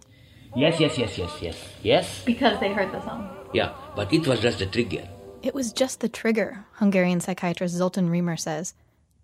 [0.57, 2.25] Yes, yes, yes, yes, yes, yes.
[2.25, 3.29] Because they heard the song.
[3.53, 5.09] Yeah, but it was just the trigger.
[5.43, 8.75] It was just the trigger, Hungarian psychiatrist Zoltan Rihmer says,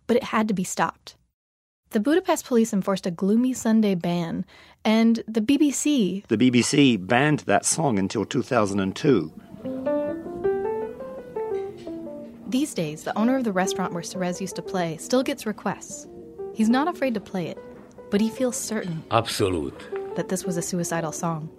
[0.07, 1.17] but it had to be stopped.
[1.91, 4.45] The Budapest police enforced a gloomy Sunday ban,
[4.85, 9.33] and the BBC The BBC banned that song until 2002.
[12.49, 16.07] These days, the owner of the restaurant where Seress used to play still gets requests.
[16.55, 17.59] He's not afraid to play it,
[18.11, 19.96] but he feels certain Absolute.
[20.17, 21.51] That this was a suicidal song.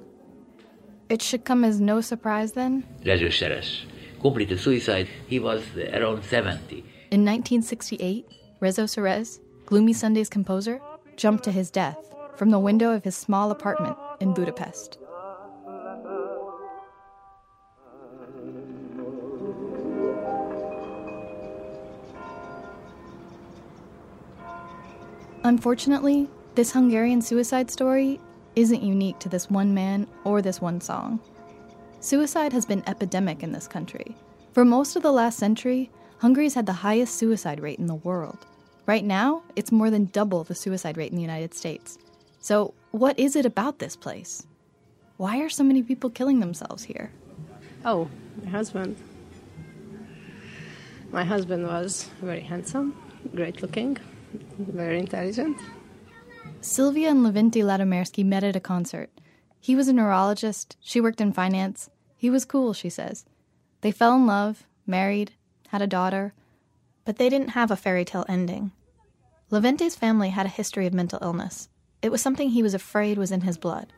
[1.10, 2.84] It should come as no surprise then.
[3.06, 3.86] Leisure Seres.
[4.20, 5.08] Completed suicide.
[5.28, 6.78] He was around 70.
[7.12, 8.26] In 1968,
[8.60, 10.82] Rezső Seress, Gloomy Sunday's composer,
[11.16, 11.98] jumped to his death
[12.36, 14.98] from the window of his small apartment in Budapest.
[25.44, 28.20] Unfortunately, this Hungarian suicide story
[28.58, 31.20] isn't unique to this one man or this one song.
[32.00, 34.16] Suicide has been epidemic in this country.
[34.54, 38.48] For most of the last century, Hungary's had the highest suicide rate in the world.
[38.88, 42.00] Right now, it's more than double the suicide rate in the United States.
[42.40, 44.48] So, what is it about this place?
[45.18, 47.12] Why are so many people killing themselves here?
[47.86, 48.10] Oh,
[48.44, 48.98] my husband.
[51.12, 52.96] My husband was very handsome,
[53.36, 53.98] great looking,
[54.58, 55.58] very intelligent.
[56.62, 59.10] Sylvia and Levente Ladomersky met at a concert.
[59.60, 61.90] He was a neurologist, she worked in finance.
[62.16, 63.26] He was cool, she says.
[63.82, 65.34] They fell in love, married,
[65.70, 66.34] had a daughter,
[67.06, 68.72] but they didn't have a fairy tale ending.
[69.50, 71.70] Levente's family had a history of mental illness.
[72.02, 73.94] It was something he was afraid was in his blood.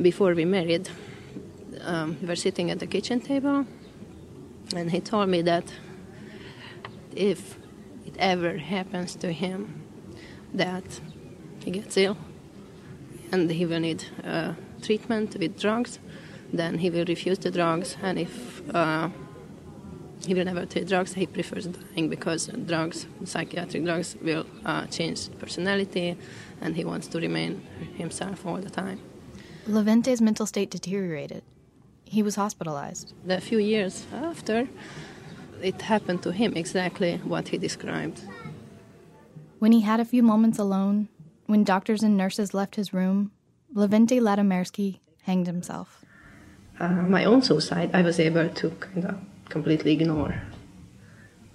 [0.00, 0.88] Before we married,
[1.80, 3.66] um, we were sitting at the kitchen table,
[4.74, 5.72] and he told me that
[7.14, 7.56] if
[8.04, 9.82] it ever happens to him,
[10.52, 11.00] that
[11.66, 12.16] he gets ill
[13.32, 15.98] and he will need uh, treatment with drugs,
[16.52, 19.08] then he will refuse the drugs, and if uh,
[20.24, 25.28] he will never take drugs, he prefers dying because drugs, psychiatric drugs, will uh, change
[25.40, 26.16] personality,
[26.60, 27.60] and he wants to remain
[27.96, 29.00] himself all the time.
[29.68, 31.42] Levente's mental state deteriorated.
[32.04, 33.12] He was hospitalized.
[33.28, 34.68] A few years after,
[35.60, 38.20] it happened to him exactly what he described.
[39.58, 41.08] When he had a few moments alone,
[41.46, 43.32] when doctors and nurses left his room,
[43.74, 46.04] Levente Ladomersky hanged himself.
[46.78, 49.18] Uh, my own suicide, I was able to kind of
[49.48, 50.42] completely ignore.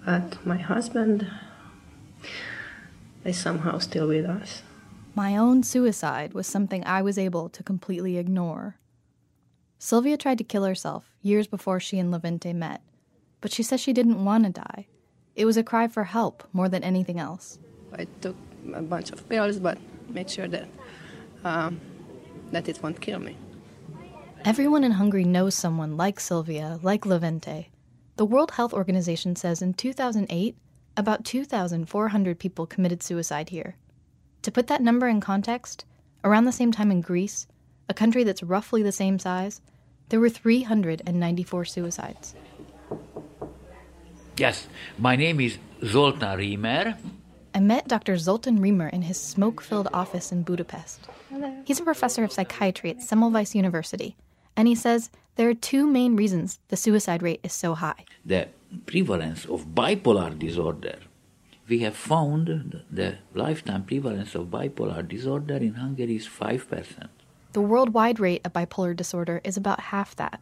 [0.04, 1.30] But my husband
[3.24, 4.62] is somehow still with us.
[5.14, 8.76] My own suicide was something I was able to completely ignore.
[9.78, 12.82] Sylvia tried to kill herself years before she and Levente met,
[13.40, 14.86] but she says she didn't want to die.
[15.36, 17.58] It was a cry for help more than anything else.
[17.92, 18.36] I took
[18.74, 20.68] a bunch of pills, but made sure that
[21.44, 21.80] um,
[22.52, 23.36] that it won't kill me.
[24.44, 27.66] Everyone in Hungary knows someone like Sylvia, like Levente.
[28.16, 30.56] The World Health Organization says in 2008,
[30.96, 33.76] about 2,400 people committed suicide here.
[34.42, 35.84] To put that number in context,
[36.24, 37.46] around the same time in Greece,
[37.88, 39.60] a country that's roughly the same size,
[40.08, 42.34] there were 394 suicides.
[44.36, 44.66] Yes,
[44.98, 46.96] my name is Zoltán Rihmer.
[47.54, 48.16] I met Dr.
[48.16, 51.06] Zoltan Rihmer in his smoke filled office in Budapest.
[51.28, 51.54] Hello.
[51.66, 54.16] He's a professor of psychiatry at Semmelweis University,
[54.56, 58.06] and he says there are two main reasons the suicide rate is so high.
[58.24, 58.48] The
[58.86, 60.98] prevalence of bipolar disorder.
[61.68, 67.08] We have found the lifetime prevalence of bipolar disorder in Hungary is 5%.
[67.52, 70.40] The worldwide rate of bipolar disorder is about half that.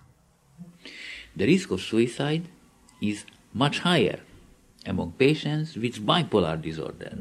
[1.35, 2.49] The risk of suicide
[3.03, 4.21] is much higher
[4.87, 7.19] among patients with bipolar disorder.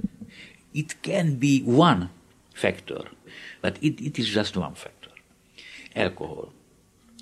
[0.74, 2.10] It can be one
[2.54, 3.04] factor,
[3.62, 5.10] but it, it is just one factor.
[5.96, 6.50] Alcohol.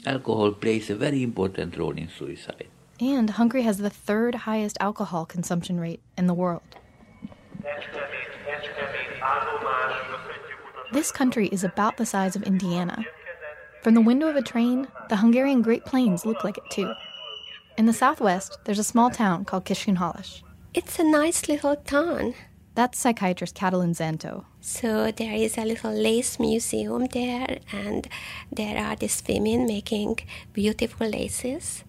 [0.05, 2.67] Alcohol plays a very important role in suicide.
[2.99, 6.63] And Hungary has the third highest alcohol consumption rate in the world.
[10.93, 13.03] This country is about the size of Indiana.
[13.83, 16.93] From the window of a train, the Hungarian Great Plains look like it too.
[17.77, 20.41] In the southwest, there's a small town called Kiskunhalas.
[20.73, 22.33] It's a nice little town.
[22.73, 24.45] That's psychiatrist Katalin Szanto.
[24.61, 28.07] So there is a little lace museum there, and
[28.51, 30.17] there are these women making
[30.53, 31.83] beautiful laces.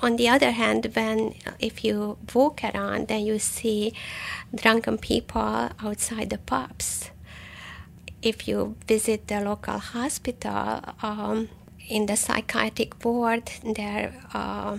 [0.00, 3.94] On the other hand, when if you walk around, then you see
[4.54, 7.10] drunken people outside the pubs.
[8.22, 11.48] If you visit the local hospital, um,
[11.88, 14.78] in the psychiatric ward, there, uh,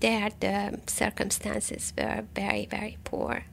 [0.00, 3.44] there the circumstances were very, very poor.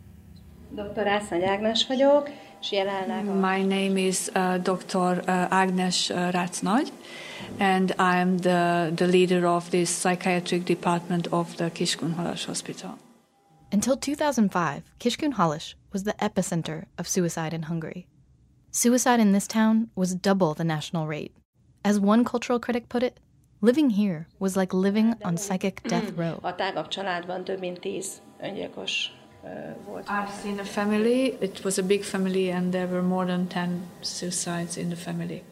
[0.75, 1.07] Dr.
[1.07, 2.29] Ászony Ágnes vagyok,
[2.61, 3.25] és jelenleg...
[3.25, 5.23] My name is uh, Dr.
[5.27, 6.91] Uh, Ágnes uh, Rácnagy,
[7.59, 12.97] and I'm the, the leader of this psychiatric department of the Kiskunhalas Hospital.
[13.71, 18.07] Until 2005, Kiskunhalas was the epicenter of suicide in Hungary.
[18.71, 21.31] Suicide in this town was double the national rate.
[21.85, 23.19] As one cultural critic put it,
[23.61, 26.39] living here was like living on psychic death row.
[26.41, 29.11] A tágabb családban több mint tíz öngyilkos.
[30.07, 31.37] I've seen a family.
[31.41, 35.43] It was a big family, and there were more than 10 suicides in the family.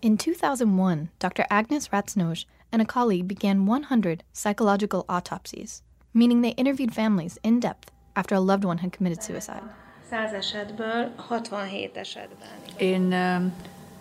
[0.00, 1.46] In 2001, Dr.
[1.48, 7.90] Agnes Ratsnoj and a colleague began 100 psychological autopsies, meaning they interviewed families in depth
[8.14, 9.62] after a loved one had committed suicide.
[10.10, 12.48] 100 esetből 67 esetben.
[12.76, 13.52] In um,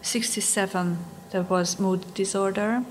[0.02, 0.98] 67
[1.32, 2.84] there was mood disorder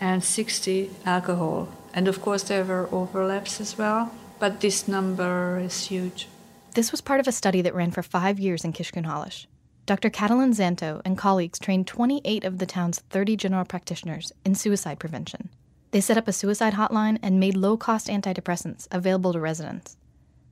[0.00, 1.68] and 60 alcohol.
[1.92, 6.28] And of course there were overlaps as well, but this number is huge.
[6.74, 9.46] This was part of a study that ran for five years in Kiskunhalas.
[9.86, 10.10] Dr.
[10.10, 15.50] Katalin Szanto and colleagues trained 28 of the town's 30 general practitioners in suicide prevention.
[15.90, 19.96] They set up a suicide hotline and made low cost antidepressants available to residents.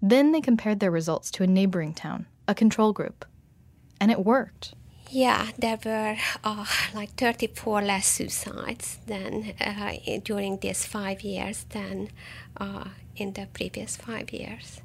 [0.01, 3.25] Then they compared their results to a neighboring town, a control group.
[4.01, 4.75] And it worked.
[5.15, 9.93] Yeah, there were uh, like 34 less suicides than uh,
[10.25, 12.09] during these five years than
[12.57, 12.85] uh,
[13.15, 14.81] in the previous five years.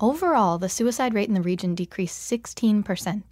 [0.00, 3.22] Overall, the suicide rate in the region decreased 16%.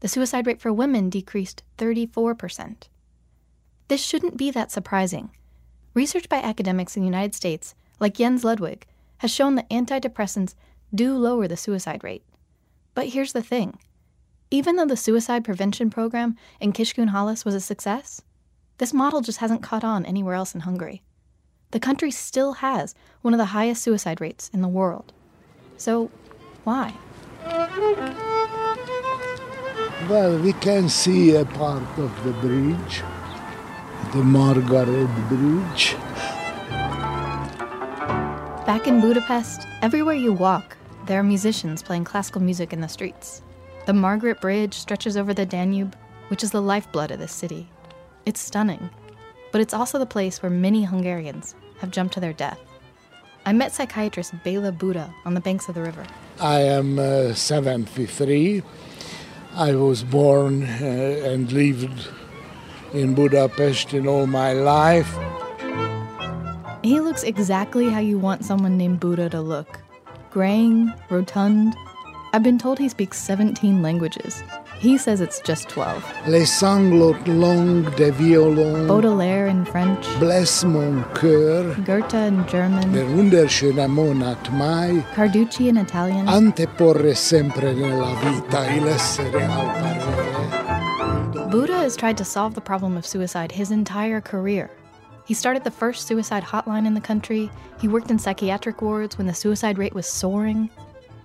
[0.00, 2.88] The suicide rate for women decreased 34%.
[3.88, 5.30] This shouldn't be that surprising.
[5.94, 8.86] Research by academics in the United States, like Jens Ludwig,
[9.18, 10.56] has shown that antidepressants
[10.94, 12.24] do lower the suicide rate.
[12.92, 13.78] But here's the thing
[14.50, 18.22] even though the suicide prevention program in Kiskunhalas was a success,
[18.78, 21.02] this model just hasn't caught on anywhere else in Hungary.
[21.70, 25.12] The country still has one of the highest suicide rates in the world.
[25.76, 26.10] So,
[26.64, 26.94] why?
[30.08, 33.02] Well, we can see a part of the bridge,
[34.12, 35.96] the Margaret Bridge.
[38.66, 40.76] Back in Budapest, everywhere you walk,
[41.06, 43.42] there are musicians playing classical music in the streets.
[43.86, 45.94] The Margaret Bridge stretches over the Danube,
[46.28, 47.68] which is the lifeblood of this city.
[48.24, 48.88] It's stunning,
[49.52, 52.58] but it's also the place where many Hungarians have jumped to their death.
[53.44, 56.06] I met psychiatrist Bela Buda on the banks of the river.
[56.40, 58.62] I am uh, 73.
[59.54, 62.08] I was born uh, and lived
[62.94, 65.14] in Budapest in all my life.
[66.82, 69.80] He looks exactly how you want someone named Buda to look
[70.30, 71.76] graying, rotund.
[72.34, 74.42] I've been told he speaks 17 languages.
[74.80, 76.04] He says it's just 12.
[76.26, 78.88] Les sanglots longs des violons.
[78.88, 80.04] Baudelaire in French.
[80.18, 81.76] Bless mon cœur.
[81.84, 82.92] Goethe in German.
[82.92, 85.04] Der wunderschöne Monat Mai.
[85.14, 86.26] Carducci in Italian.
[86.26, 91.50] Anteporre sempre nella vita il essere al parere.
[91.50, 94.68] Buda has tried to solve the problem of suicide his entire career.
[95.24, 97.48] He started the first suicide hotline in the country.
[97.80, 100.68] He worked in psychiatric wards when the suicide rate was soaring.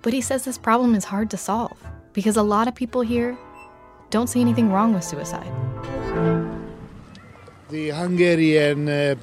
[0.02, 1.76] But he says this problem is hard to solve
[2.12, 3.36] because a lot of people here
[4.10, 5.50] don't see anything wrong with suicide.
[7.68, 9.14] The Hungarian uh,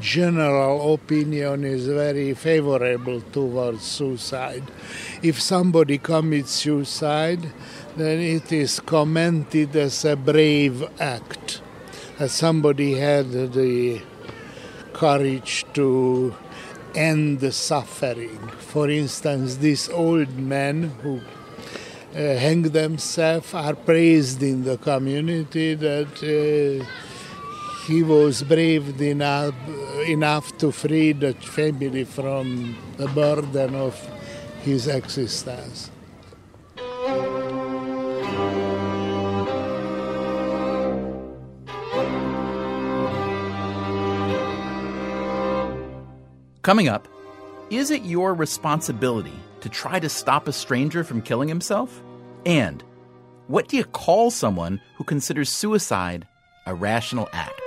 [0.00, 4.64] general opinion is very favorable towards suicide.
[5.22, 7.52] If somebody commits suicide,
[7.96, 11.62] then it is commented as a brave act.
[12.18, 14.02] That somebody had the
[14.92, 16.34] courage to
[16.96, 18.38] end the suffering.
[18.58, 21.20] For instance, this old man who
[22.14, 26.84] uh, hang themselves are praised in the community that uh,
[27.86, 29.54] he was brave enough,
[30.06, 33.94] enough to free the family from the burden of
[34.62, 35.90] his existence.
[46.66, 47.06] Coming up,
[47.70, 52.02] is it your responsibility to try to stop a stranger from killing himself?
[52.44, 52.82] And
[53.46, 56.26] what do you call someone who considers suicide
[56.66, 57.62] a rational act?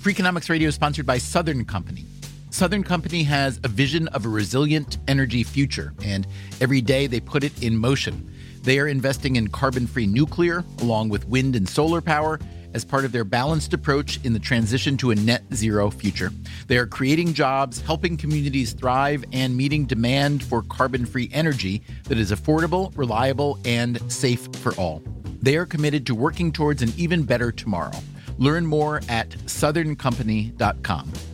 [0.00, 2.06] Freakonomics Radio is sponsored by Southern Company.
[2.54, 6.24] Southern Company has a vision of a resilient energy future, and
[6.60, 8.32] every day they put it in motion.
[8.62, 12.38] They are investing in carbon free nuclear, along with wind and solar power,
[12.72, 16.30] as part of their balanced approach in the transition to a net zero future.
[16.68, 22.18] They are creating jobs, helping communities thrive, and meeting demand for carbon free energy that
[22.18, 25.02] is affordable, reliable, and safe for all.
[25.42, 27.98] They are committed to working towards an even better tomorrow.
[28.38, 31.33] Learn more at southerncompany.com.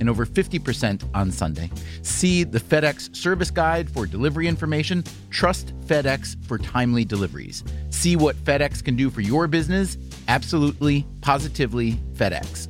[0.00, 1.70] and over 50% on Sunday.
[2.02, 5.04] See the FedEx service guide for delivery information.
[5.30, 7.62] Trust FedEx for timely deliveries.
[7.90, 9.96] See what FedEx can do for your business.
[10.26, 12.68] Absolutely, positively FedEx.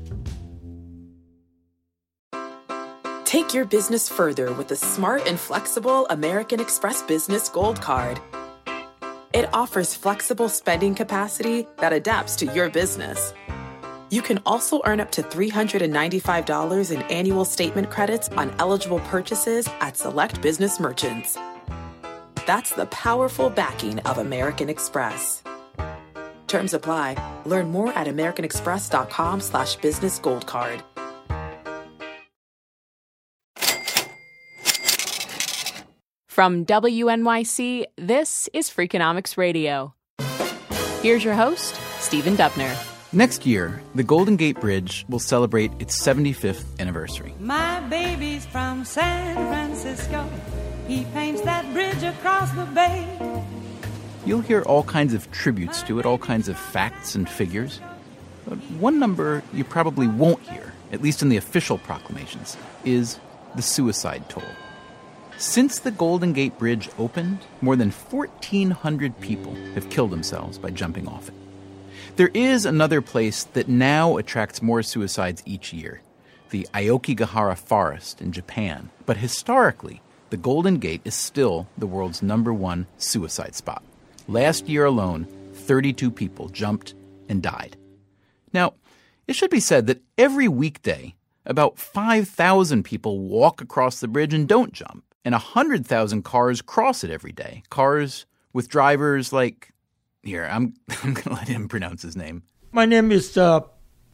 [3.25, 8.21] Take your business further with the smart and flexible American Express Business Gold Card.
[9.33, 13.33] It offers flexible spending capacity that adapts to your business.
[14.11, 19.97] You can also earn up to $395 in annual statement credits on eligible purchases at
[19.97, 21.39] select business merchants.
[22.45, 25.45] That's the powerful backing of American Express.
[26.49, 27.15] Terms apply.
[27.47, 30.83] Learn more at americanexpress.com slash business gold card.
[36.27, 39.95] From WNYC, this is Freakonomics Radio.
[41.03, 42.90] Here's your host, Stephen Dubner.
[43.13, 47.35] Next year, the Golden Gate Bridge will celebrate its 75th anniversary.
[47.41, 50.31] My baby's from San Francisco.
[50.87, 53.09] He paints that bridge across the bay.
[54.25, 57.81] You'll hear all kinds of tributes to it, all kinds of facts and figures.
[58.47, 63.19] But one number you probably won't hear, at least in the official proclamations, is
[63.57, 64.45] the suicide toll.
[65.37, 71.09] Since the Golden Gate Bridge opened, more than 1,400 people have killed themselves by jumping
[71.09, 71.35] off it.
[72.17, 76.03] There is another place that now attracts more suicides each year
[76.51, 78.91] the Aokigahara Forest in Japan.
[79.07, 83.85] But historically, the Golden Gate is still the world's number one suicide spot.
[84.27, 86.95] Last year alone, 32 people jumped
[87.29, 87.77] and died.
[88.53, 88.75] Now,
[89.29, 91.15] it should be said that every weekday,
[91.47, 97.11] about 5,000 people walk across the bridge and don't jump, and 100,000 cars cross it
[97.11, 97.63] every day.
[97.71, 99.70] Cars with drivers like.
[100.23, 102.43] Here, I'm, I'm going to let him pronounce his name.
[102.73, 103.61] My name is uh,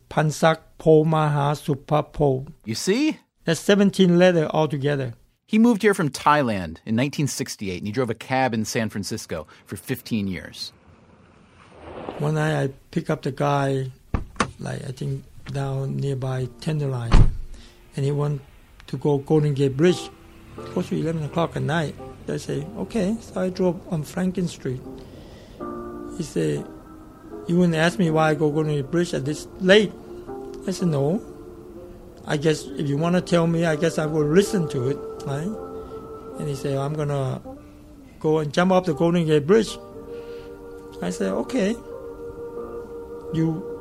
[0.09, 2.47] Pansak Pomaha Supapo.
[2.65, 3.19] You see?
[3.45, 5.15] That's 17 letters altogether.
[5.47, 9.47] He moved here from Thailand in 1968 and he drove a cab in San Francisco
[9.65, 10.73] for 15 years.
[12.19, 13.93] One night I pick up the guy,
[14.59, 17.13] like I think down nearby Tenderloin,
[17.95, 18.41] and he want
[18.89, 20.11] to go Golden Gate Bridge.
[20.57, 21.95] Close to 11 o'clock at night.
[22.29, 23.17] I say, okay.
[23.21, 24.81] So I drove on Franklin Street.
[26.17, 26.67] He said,
[27.47, 29.93] you wouldn't ask me why I go go to the Bridge at this late.
[30.67, 31.23] I said, no.
[32.27, 34.99] I guess if you want to tell me, I guess I will listen to it,
[35.25, 35.47] right?
[36.39, 37.41] And he said, I'm going to
[38.19, 39.79] go and jump off the Golden Gate Bridge.
[41.03, 41.77] I said, okay.
[43.33, 43.75] You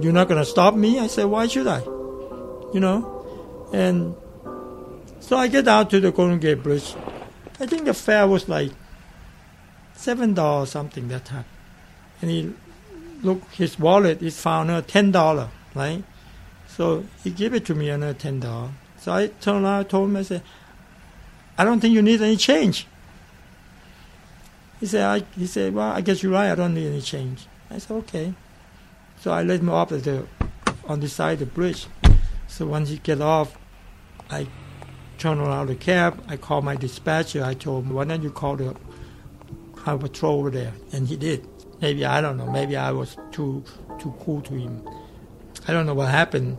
[0.00, 0.98] you're not going to stop me?
[0.98, 1.80] I said, why should I?
[1.80, 3.68] You know?
[3.72, 4.14] And
[5.20, 6.94] so I get out to the Golden Gate Bridge.
[7.58, 8.72] I think the fare was like
[10.00, 11.44] seven dollars something that time.
[12.22, 12.52] And he
[13.22, 16.02] look his wallet, he found a ten dollar, right?
[16.66, 18.70] So he gave it to me another ten dollar.
[18.98, 20.42] So I turned around, I told him, I said,
[21.58, 22.86] I don't think you need any change.
[24.78, 26.50] He said, I, he said, well, I guess you're right.
[26.50, 27.46] I don't need any change.
[27.70, 28.32] I said, okay.
[29.20, 30.26] So I let him off at the,
[30.86, 31.86] on the side of the bridge.
[32.48, 33.58] So once he get off,
[34.30, 34.46] I
[35.18, 36.24] turn around the cab.
[36.28, 37.44] I call my dispatcher.
[37.44, 38.74] I told him, why don't you call the
[39.82, 40.72] highway patrol over there?
[40.92, 41.46] And he did.
[41.80, 43.64] Maybe, I don't know, maybe I was too,
[43.98, 44.86] too cool to him.
[45.66, 46.58] I don't know what happened,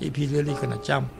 [0.00, 1.12] if he really gonna jump.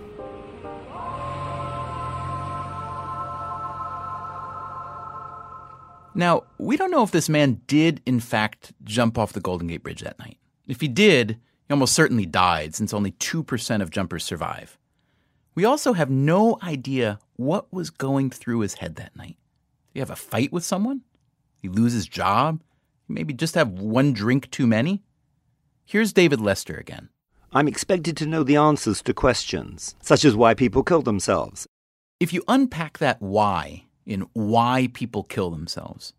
[6.14, 9.83] Now, we don't know if this man did, in fact, jump off the Golden Gate
[9.83, 10.37] Bridge that night.
[10.66, 14.79] If he did, he almost certainly died, since only 2% of jumpers survive.
[15.55, 19.37] We also have no idea what was going through his head that night.
[19.89, 21.03] Did he have a fight with someone?
[21.62, 22.60] He lose his job?
[23.08, 25.04] Maybe just have one drink too many?
[25.84, 27.08] Here's David Lester again.
[27.52, 31.68] I'm expected to know the answers to questions, such as why people kill themselves.
[32.18, 36.14] If you unpack that why in why people kill themselves,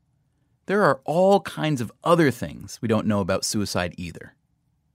[0.65, 4.35] there are all kinds of other things we don't know about suicide either.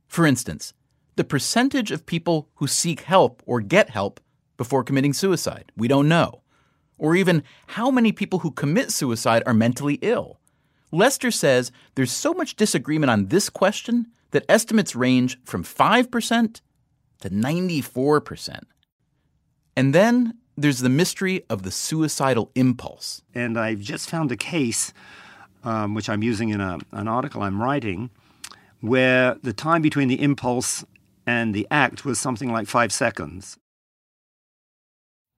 [0.06, 0.72] For instance,
[1.16, 4.20] the percentage of people who seek help or get help
[4.56, 6.40] before committing suicide, we don't know.
[6.96, 10.37] Or even how many people who commit suicide are mentally ill.
[10.90, 16.60] Lester says there's so much disagreement on this question that estimates range from 5%
[17.20, 18.60] to 94%.
[19.76, 23.22] And then there's the mystery of the suicidal impulse.
[23.34, 24.92] And I've just found a case,
[25.64, 28.10] um, which I'm using in a, an article I'm writing,
[28.80, 30.84] where the time between the impulse
[31.26, 33.58] and the act was something like five seconds.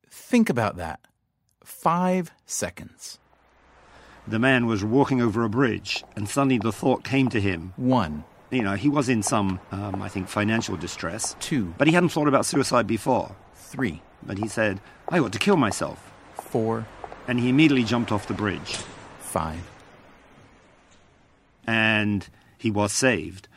[0.08, 1.00] Think about that.
[1.64, 3.18] Five seconds.
[4.30, 7.72] The man was walking over a bridge, and suddenly the thought came to him.
[7.74, 8.22] One.
[8.52, 11.34] You know, he was in some, um, I think, financial distress.
[11.40, 11.74] Two.
[11.76, 13.34] But he hadn't thought about suicide before.
[13.56, 14.02] Three.
[14.22, 16.12] But he said, I ought to kill myself.
[16.34, 16.86] Four.
[17.26, 18.76] And he immediately jumped off the bridge.
[19.18, 19.68] Five.
[21.66, 23.48] And he was saved.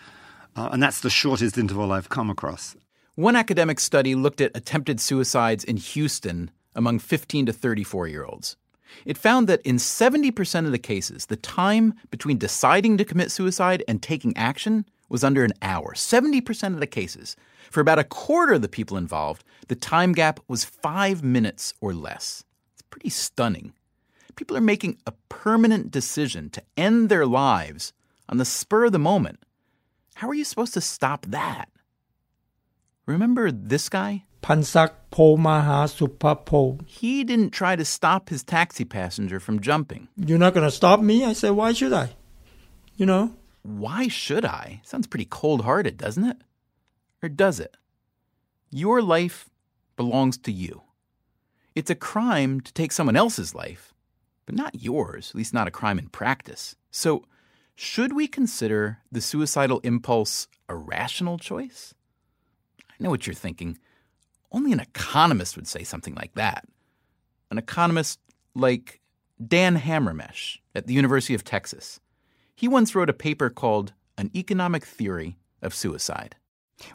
[0.56, 2.76] Uh, and that's the shortest interval I've come across.
[3.14, 8.58] One academic study looked at attempted suicides in Houston among 15 to 34 year olds.
[9.06, 13.84] It found that in 70% of the cases, the time between deciding to commit suicide
[13.88, 15.94] and taking action was under an hour.
[15.94, 17.36] 70% of the cases.
[17.70, 21.94] For about a quarter of the people involved, the time gap was five minutes or
[21.94, 22.44] less.
[22.74, 23.74] It's pretty stunning.
[24.36, 27.94] People are making a permanent decision to end their lives
[28.28, 29.40] on the spur of the moment.
[30.16, 31.70] How are you supposed to stop that?
[33.06, 34.24] Remember this guy?
[34.44, 36.86] Pansak Pomaha Supapo.
[36.86, 40.10] He didn't try to stop his taxi passenger from jumping.
[40.18, 41.24] You're not going to stop me?
[41.24, 42.10] I said, why should I?
[42.98, 43.36] You know?
[43.62, 44.82] Why should I?
[44.84, 46.38] Sounds pretty cold hearted, doesn't it?
[47.24, 47.78] Or does it?
[48.70, 49.50] Your life
[49.96, 50.82] belongs to you.
[51.74, 53.94] It's a crime to take someone else's life,
[54.46, 56.76] but not yours, at least not a crime in practice.
[56.92, 57.24] So,
[57.76, 61.94] should we consider the suicidal impulse a rational choice?
[62.90, 63.80] I know what you're thinking.
[64.54, 66.66] Only an economist would say something like that.
[67.50, 68.20] An economist
[68.56, 69.02] like
[69.46, 72.00] Dan Hamermesh at the University of Texas.
[72.56, 76.36] He once wrote a paper called An Economic Theory of Suicide.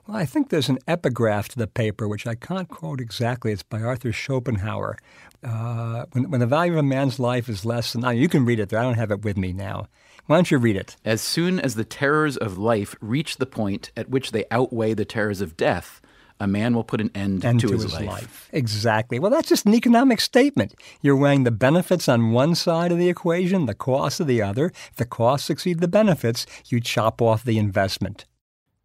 [0.07, 3.53] Well, I think there's an epigraph to the paper, which I can't quote exactly.
[3.53, 4.97] It's by Arthur Schopenhauer.
[5.43, 8.45] Uh, when, when the value of a man's life is less than, now you can
[8.45, 8.81] read it there.
[8.81, 9.87] I don't have it with me now.
[10.27, 10.97] Why don't you read it?
[11.05, 15.05] As soon as the terrors of life reach the point at which they outweigh the
[15.05, 16.01] terrors of death,
[16.41, 18.07] a man will put an end, end to, to his, his life.
[18.07, 18.49] life.
[18.53, 19.19] Exactly.
[19.19, 20.75] Well, that's just an economic statement.
[21.01, 24.67] You're weighing the benefits on one side of the equation, the costs of the other.
[24.91, 28.27] If the costs exceed the benefits, you chop off the investment.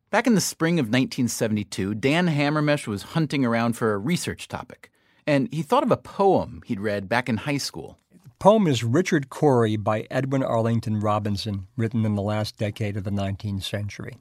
[0.09, 4.91] Back in the spring of 1972, Dan Hamermesh was hunting around for a research topic,
[5.25, 7.97] and he thought of a poem he'd read back in high school.
[8.11, 13.05] The poem is Richard Cory by Edwin Arlington Robinson, written in the last decade of
[13.05, 14.17] the 19th century.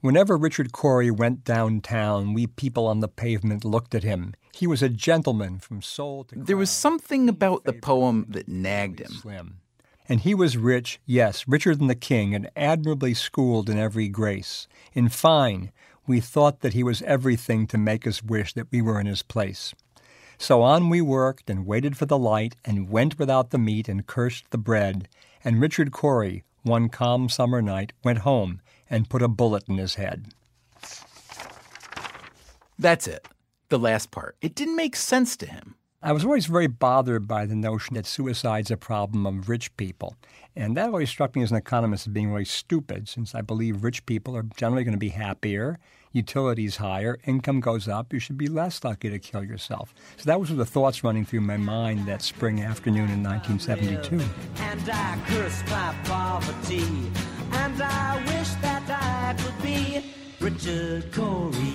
[0.00, 4.34] Whenever Richard Cory went downtown, we people on the pavement looked at him.
[4.54, 9.00] He was a gentleman from soul to There was something about the poem that nagged
[9.00, 9.10] him.
[9.12, 9.60] Slim.
[10.08, 14.66] And he was rich, yes, richer than the king, and admirably schooled in every grace.
[14.94, 15.70] In fine,
[16.06, 19.22] we thought that he was everything to make us wish that we were in his
[19.22, 19.74] place.
[20.38, 24.06] So on we worked and waited for the light and went without the meat and
[24.06, 25.08] cursed the bread.
[25.44, 29.94] And Richard Cory, one calm summer night, went home and put a bullet in his
[29.94, 30.34] head.
[32.78, 33.26] That's it.
[33.68, 34.36] The last part.
[34.42, 35.76] It didn't make sense to him.
[36.02, 40.16] I was always very bothered by the notion that suicide's a problem of rich people.
[40.56, 43.84] And that always struck me as an economist as being really stupid, since I believe
[43.84, 45.78] rich people are generally going to be happier,
[46.12, 49.94] utilities higher, income goes up, you should be less likely to kill yourself.
[50.16, 54.24] So that was the thoughts running through my mind that spring afternoon in 1972.
[59.30, 60.04] That I could be
[60.40, 61.74] Richard Cory.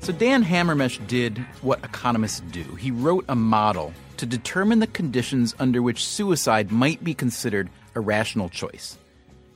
[0.00, 2.62] So Dan Hamermesh did what economists do.
[2.76, 8.00] He wrote a model to determine the conditions under which suicide might be considered a
[8.00, 8.98] rational choice.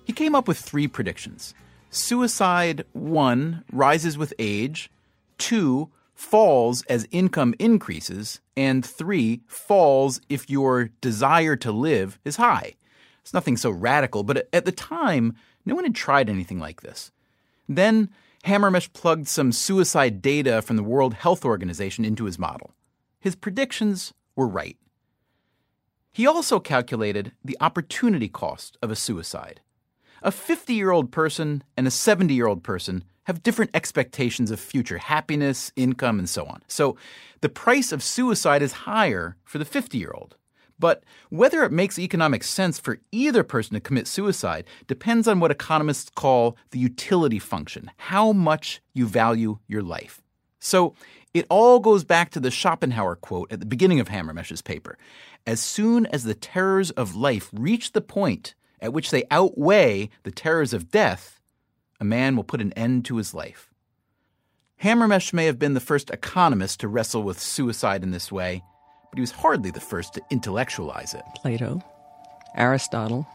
[0.04, 1.54] He came up with three predictions.
[1.90, 4.90] Suicide, one, rises with age,
[5.38, 12.74] two, falls as income increases, and three, falls if your desire to live is high.
[13.22, 17.10] It's nothing so radical, but at the time, no one had tried anything like this.
[17.68, 18.10] Then
[18.44, 22.74] Hamermesh plugged some suicide data from the World Health Organization into his model.
[23.20, 24.76] His predictions were right.
[26.12, 29.60] He also calculated the opportunity cost of a suicide.
[30.22, 34.58] A 50 year old person and a 70 year old person have different expectations of
[34.58, 36.62] future happiness, income, and so on.
[36.66, 36.96] So
[37.42, 40.36] the price of suicide is higher for the 50 year old.
[40.80, 45.50] But whether it makes economic sense for either person to commit suicide depends on what
[45.50, 50.22] economists call the utility function, how much you value your life.
[50.58, 50.94] So
[51.32, 54.98] it all goes back to the Schopenhauer quote at the beginning of Hamermesh's paper.
[55.46, 60.30] As soon as the terrors of life reach the point at which they outweigh the
[60.30, 61.40] terrors of death,
[62.00, 63.72] a man will put an end to his life.
[64.82, 68.62] Hammermesh may have been the first economist to wrestle with suicide in this way,
[69.10, 71.24] but he was hardly the first to intellectualize it.
[71.34, 71.82] Plato,
[72.54, 73.26] Aristotle,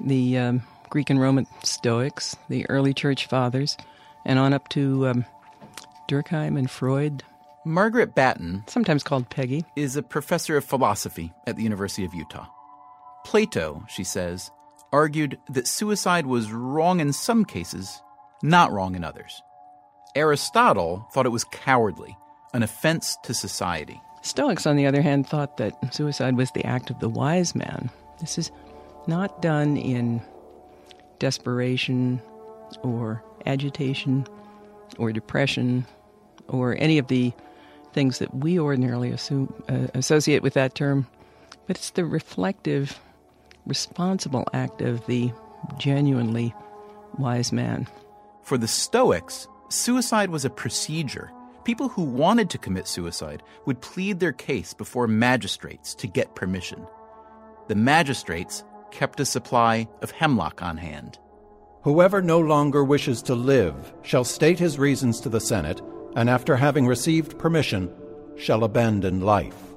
[0.00, 3.76] the um, Greek and Roman Stoics, the early church fathers,
[4.24, 5.24] and on up to um,
[6.08, 7.22] Durkheim and Freud.
[7.64, 12.46] Margaret Battin, sometimes called Peggy, is a professor of philosophy at the University of Utah.
[13.24, 14.50] Plato, she says,
[14.92, 18.00] argued that suicide was wrong in some cases,
[18.42, 19.42] not wrong in others.
[20.14, 22.16] Aristotle thought it was cowardly,
[22.54, 24.00] an offense to society.
[24.28, 27.88] Stoics, on the other hand, thought that suicide was the act of the wise man.
[28.20, 28.50] This is
[29.06, 30.20] not done in
[31.18, 32.20] desperation
[32.82, 34.26] or agitation
[34.98, 35.86] or depression
[36.46, 37.32] or any of the
[37.94, 41.06] things that we ordinarily assume, uh, associate with that term,
[41.66, 43.00] but it's the reflective,
[43.66, 45.32] responsible act of the
[45.78, 46.54] genuinely
[47.16, 47.86] wise man.
[48.42, 51.30] For the Stoics, suicide was a procedure.
[51.68, 56.86] People who wanted to commit suicide would plead their case before magistrates to get permission.
[57.66, 61.18] The magistrates kept a supply of hemlock on hand.
[61.82, 65.82] Whoever no longer wishes to live shall state his reasons to the Senate,
[66.16, 67.92] and after having received permission,
[68.38, 69.74] shall abandon life.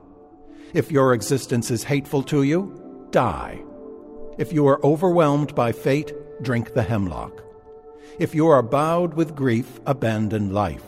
[0.73, 3.61] If your existence is hateful to you, die.
[4.37, 7.43] If you are overwhelmed by fate, drink the hemlock.
[8.17, 10.85] If you are bowed with grief, abandon life.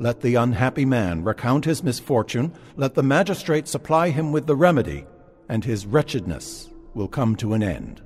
[0.00, 5.06] Let the unhappy man recount his misfortune, let the magistrate supply him with the remedy,
[5.48, 8.00] and his wretchedness will come to an end.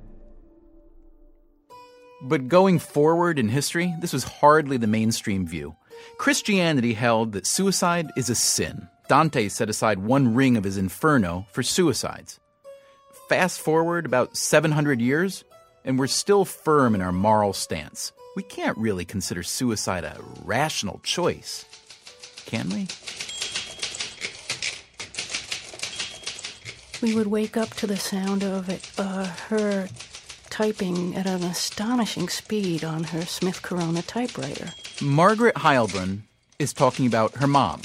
[2.23, 5.75] But going forward in history, this was hardly the mainstream view.
[6.17, 8.87] Christianity held that suicide is a sin.
[9.07, 12.39] Dante set aside one ring of his inferno for suicides.
[13.29, 15.43] Fast forward about 700 years,
[15.85, 18.13] and we're still firm in our moral stance.
[18.35, 21.65] We can't really consider suicide a rational choice,
[22.45, 22.87] can we?
[27.01, 29.89] We would wake up to the sound of it, uh, her
[30.49, 34.69] typing at an astonishing speed on her Smith Corona typewriter.
[35.01, 36.21] Margaret Heilbrun
[36.59, 37.81] is talking about her mom.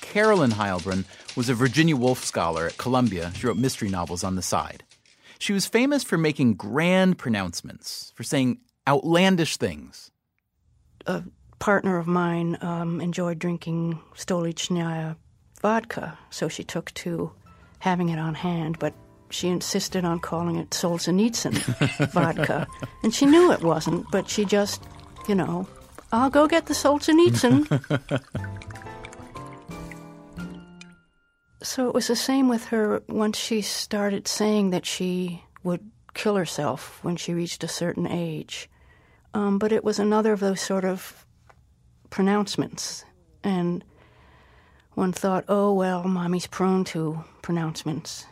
[0.00, 3.32] Carolyn Heilbrun was a Virginia Woolf scholar at Columbia.
[3.34, 4.84] She wrote mystery novels on the side.
[5.38, 10.10] She was famous for making grand pronouncements, for saying outlandish things.
[11.06, 11.24] A
[11.62, 15.14] partner of mine um, enjoyed drinking Stolichnaya
[15.60, 17.30] vodka, so she took to
[17.78, 18.92] having it on hand, but
[19.30, 21.54] she insisted on calling it Solzhenitsyn
[22.12, 22.66] vodka.
[23.04, 24.82] And she knew it wasn't, but she just,
[25.28, 25.68] you know,
[26.10, 27.62] I'll go get the Solzhenitsyn.
[31.62, 36.34] so it was the same with her once she started saying that she would kill
[36.34, 38.68] herself when she reached a certain age.
[39.32, 41.24] Um, but it was another of those sort of
[42.12, 43.04] pronouncements.
[43.42, 43.82] And
[44.92, 48.26] one thought, oh, well, mommy's prone to pronouncements.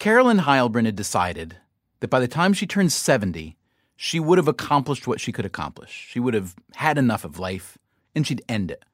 [0.00, 1.58] Carolyn Heilbrun had decided
[2.00, 3.56] that by the time she turned 70,
[3.94, 6.08] she would have accomplished what she could accomplish.
[6.10, 7.78] She would have had enough of life,
[8.14, 8.84] and she'd end it.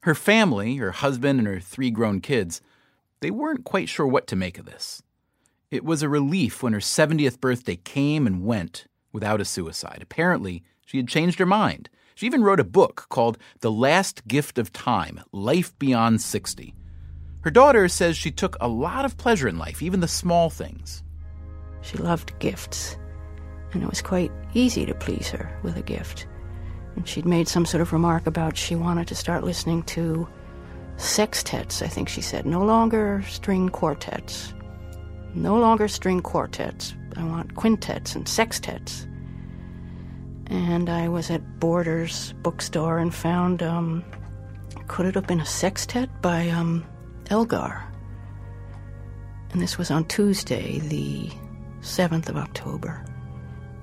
[0.00, 2.62] Her family, her husband, and her three grown kids,
[3.20, 5.02] they weren't quite sure what to make of this.
[5.70, 9.98] It was a relief when her 70th birthday came and went without a suicide.
[10.00, 11.90] Apparently, she had changed her mind.
[12.14, 16.74] She even wrote a book called The Last Gift of Time Life Beyond 60.
[17.42, 21.02] Her daughter says she took a lot of pleasure in life, even the small things.
[21.80, 22.96] She loved gifts,
[23.72, 26.26] and it was quite easy to please her with a gift.
[26.96, 30.28] And she'd made some sort of remark about she wanted to start listening to
[30.96, 34.52] sextets, I think she said, no longer string quartets.
[35.34, 36.94] No longer string quartets.
[37.16, 39.06] I want quintets and sextets.
[40.50, 44.04] And I was at Borders bookstore and found, um,
[44.88, 46.84] could it have been a sextet by um,
[47.30, 47.84] Elgar?
[49.52, 51.30] And this was on Tuesday, the
[51.80, 53.04] 7th of October.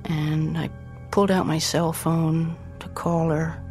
[0.06, 0.70] And I
[1.12, 3.62] pulled out my cell phone to call her,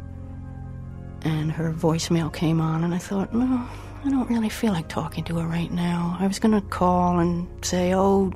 [1.21, 3.67] and her voicemail came on, and I thought, no,
[4.05, 6.17] I don't really feel like talking to her right now.
[6.19, 8.33] I was going to call and say, oh,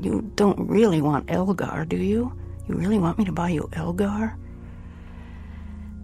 [0.00, 2.32] you don't really want Elgar, do you?
[2.68, 4.36] You really want me to buy you Elgar?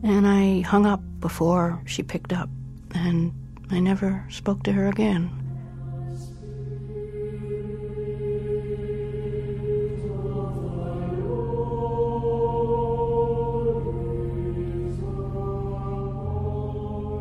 [0.03, 2.49] And I hung up before she picked up,
[2.95, 3.33] and
[3.71, 5.31] I never spoke to her again.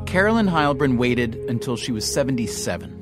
[0.06, 2.98] Carolyn Heilbrun waited until she was 77.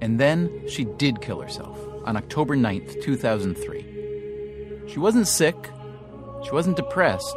[0.00, 3.97] And then she did kill herself on October 9th, 2003.
[4.88, 5.70] She wasn't sick,
[6.44, 7.36] she wasn't depressed,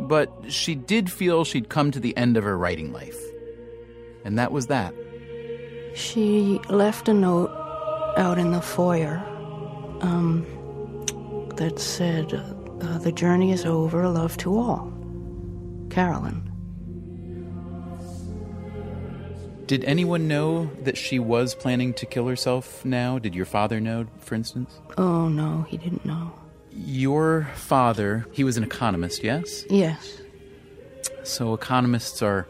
[0.00, 3.18] but she did feel she'd come to the end of her writing life.
[4.24, 4.94] And that was that.
[5.94, 7.50] She left a note
[8.16, 9.18] out in the foyer
[10.00, 10.46] um,
[11.56, 14.92] that said, uh, The journey is over, love to all.
[15.90, 16.44] Carolyn.
[19.66, 23.18] Did anyone know that she was planning to kill herself now?
[23.18, 24.80] Did your father know, for instance?
[24.96, 26.32] Oh, no, he didn't know.
[26.84, 29.64] Your father, he was an economist, yes?
[29.68, 30.20] Yes.
[31.24, 32.46] So economists are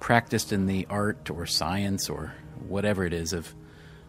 [0.00, 2.34] practiced in the art or science or
[2.66, 3.54] whatever it is of,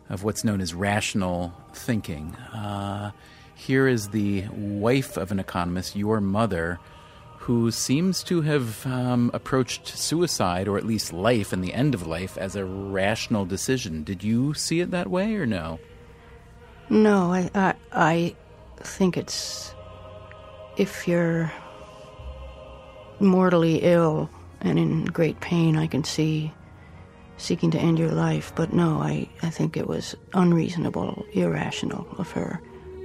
[0.10, 2.36] of what's known as rational thinking.
[2.36, 3.12] Uh,
[3.54, 6.80] here is the wife of an economist, your mother,
[7.38, 12.08] who seems to have um, approached suicide, or at least life and the end of
[12.08, 14.04] life, as a rational decision.
[14.04, 15.80] Did you see it that way, or no?
[16.90, 18.36] No, I, I, I
[18.86, 19.74] think it's
[20.78, 21.52] if you're
[23.20, 24.30] mortally ill
[24.62, 26.54] and in great pain, I can see
[27.38, 28.54] seeking to end your life.
[28.56, 32.62] But no, I, I think it was unreasonable, irrational of her.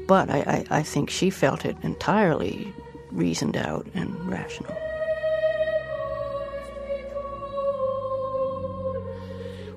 [0.07, 2.73] But I, I, I think she felt it entirely
[3.11, 4.77] reasoned out and rational.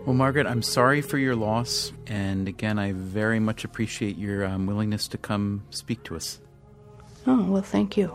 [0.09, 1.93] Well, Margaret, I'm sorry for your loss.
[2.07, 6.39] And again, I very much appreciate your um, willingness to come speak to us.
[7.27, 8.07] Oh, well, thank you.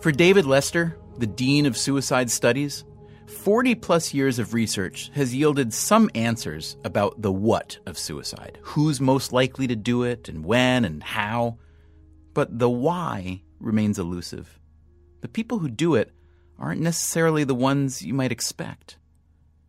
[0.00, 2.86] For David Lester, the Dean of Suicide Studies,
[3.26, 8.98] 40 plus years of research has yielded some answers about the what of suicide who's
[8.98, 11.58] most likely to do it, and when, and how.
[12.36, 14.60] But the why remains elusive.
[15.22, 16.12] The people who do it
[16.58, 18.98] aren't necessarily the ones you might expect.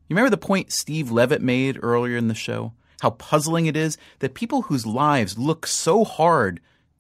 [0.10, 2.74] You remember the point Steve Levitt made earlier in the show?
[3.00, 6.60] How puzzling it is that people whose lives look so hard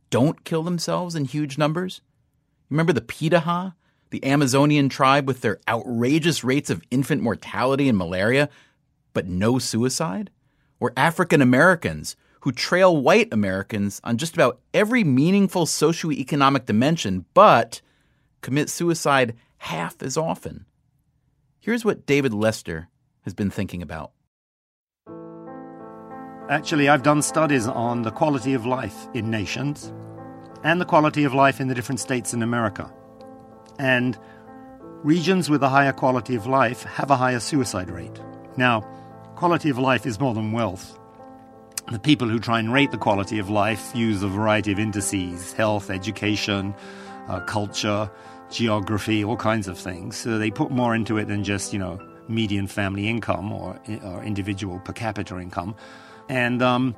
[0.09, 1.99] don't kill themselves in huge numbers?
[2.69, 3.73] You Remember the Pirahã,
[4.09, 8.47] the Amazonian tribe with their outrageous rates of infant mortality and malaria,
[9.11, 10.29] but no suicide?
[10.79, 12.15] Or African Americans
[12.47, 17.81] who trail white Americans on just about every meaningful socioeconomic dimension, but
[18.39, 20.65] commit suicide half as often?
[21.59, 22.87] Here's what David Lester
[23.23, 24.11] has been thinking about.
[26.49, 29.91] Actually, I've done studies on the quality of life in nations,
[30.63, 32.89] and the quality of life in the different states in America.
[33.77, 34.17] And
[35.03, 38.21] regions with a higher quality of life have a higher suicide rate.
[38.55, 38.87] Now,
[39.35, 40.97] quality of life is more than wealth.
[41.89, 45.53] The people who try and rate the quality of life use a variety of indices
[45.53, 46.75] health, education,
[47.29, 48.11] uh, culture,
[48.51, 50.17] geography, all kinds of things.
[50.17, 54.21] So they put more into it than just, you know, median family income or, or
[54.21, 55.75] individual per capita income.
[56.27, 56.93] And um,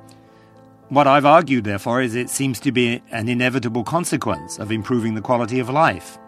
[0.88, 5.20] what I've argued, therefore, is it seems to be an inevitable consequence of improving the
[5.20, 6.18] quality of life.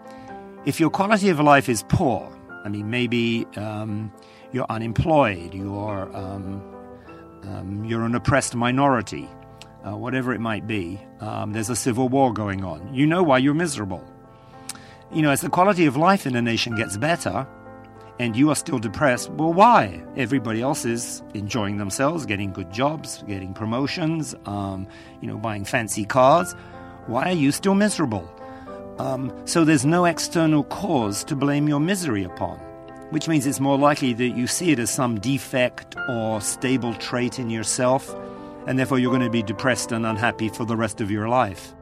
[0.65, 2.31] If your quality of life is poor,
[2.63, 4.09] I mean, maybe um,
[4.53, 6.63] you're unemployed, you're, um,
[7.43, 9.29] um, you're an oppressed minority,
[9.85, 12.93] uh, whatever it might be, um, there's a civil war going on.
[12.93, 14.03] You know why you're miserable.
[15.11, 17.47] You know, as the quality of life in a nation gets better,
[18.19, 20.03] and you are still depressed, well, why?
[20.15, 24.87] Everybody else is enjoying themselves, getting good jobs, getting promotions, um,
[25.21, 26.53] you know, buying fancy cars.
[27.07, 28.29] Why are you still miserable?
[28.99, 32.59] Um, so there's no external cause to blame your misery upon,
[33.13, 37.37] which means it's more likely that you see it as some defect or stable trait
[37.37, 38.11] in yourself,
[38.65, 41.75] and therefore you're going to be depressed and unhappy for the rest of your life.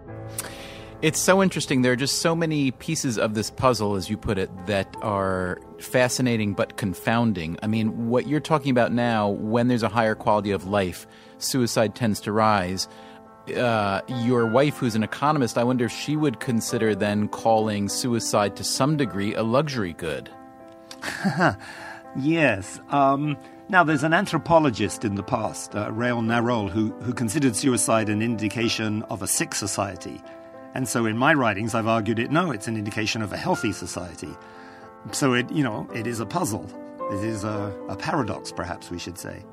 [1.02, 1.84] It's so interesting.
[1.84, 5.58] There are just so many pieces of this puzzle, as you put it, that are
[5.80, 7.58] fascinating but confounding.
[7.64, 11.08] I mean, what you're talking about now, when there's a higher quality of life,
[11.38, 12.90] suicide tends to rise.
[13.56, 18.58] Uh, your wife, who's an economist, I wonder if she would consider then calling suicide
[18.58, 20.30] to some degree a luxury good.
[22.16, 22.80] yes.
[22.90, 23.38] Um,
[23.70, 28.22] now, there's an anthropologist in the past, uh, Raoul Naroll, who, who considered suicide an
[28.22, 30.22] indication of a sick society.
[30.74, 33.72] And so in my writings, I've argued it no, it's an indication of a healthy
[33.72, 34.36] society.
[35.12, 36.70] So it, you know, it is a puzzle.
[37.12, 39.44] It is a, a paradox, perhaps we should say.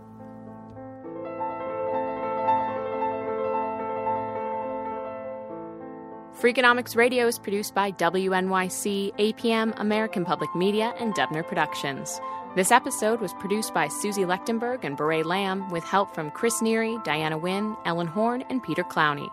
[6.41, 12.21] Freakonomics Radio is produced by WNYC, APM, American Public Media, and Dubner Productions.
[12.55, 17.03] This episode was produced by Susie Lechtenberg and Bourree Lam with help from Chris Neary,
[17.03, 19.29] Diana Wynn, Ellen Horn, and Peter Clowney.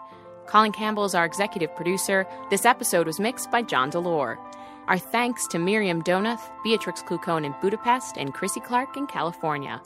[0.47, 2.25] Colin Campbell is our executive producer.
[2.49, 4.39] This episode was mixed by John Delore.
[4.87, 9.79] Our thanks to Miriam Donath, Beatrix Klucone in Budapest, and Chrissy Clark in California.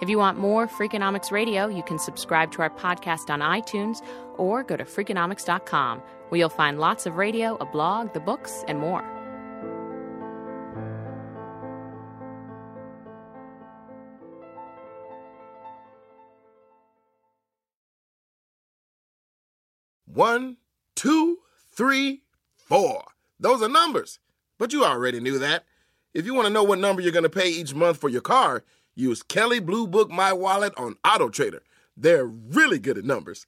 [0.00, 4.02] If you want more Freakonomics Radio, you can subscribe to our podcast on iTunes
[4.36, 6.02] or go to Freakonomics.com,
[6.34, 9.04] where you'll find lots of radio, a blog, the books, and more.
[20.06, 20.56] One,
[20.96, 21.38] two,
[21.72, 22.22] three,
[22.56, 23.04] four.
[23.38, 24.18] Those are numbers.
[24.58, 25.64] But you already knew that.
[26.14, 28.22] If you want to know what number you're going to pay each month for your
[28.22, 28.64] car,
[28.96, 31.62] use Kelley Blue Book My Wallet on Auto Trader.
[31.96, 33.46] They're really good at numbers.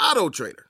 [0.00, 0.69] Auto Trader.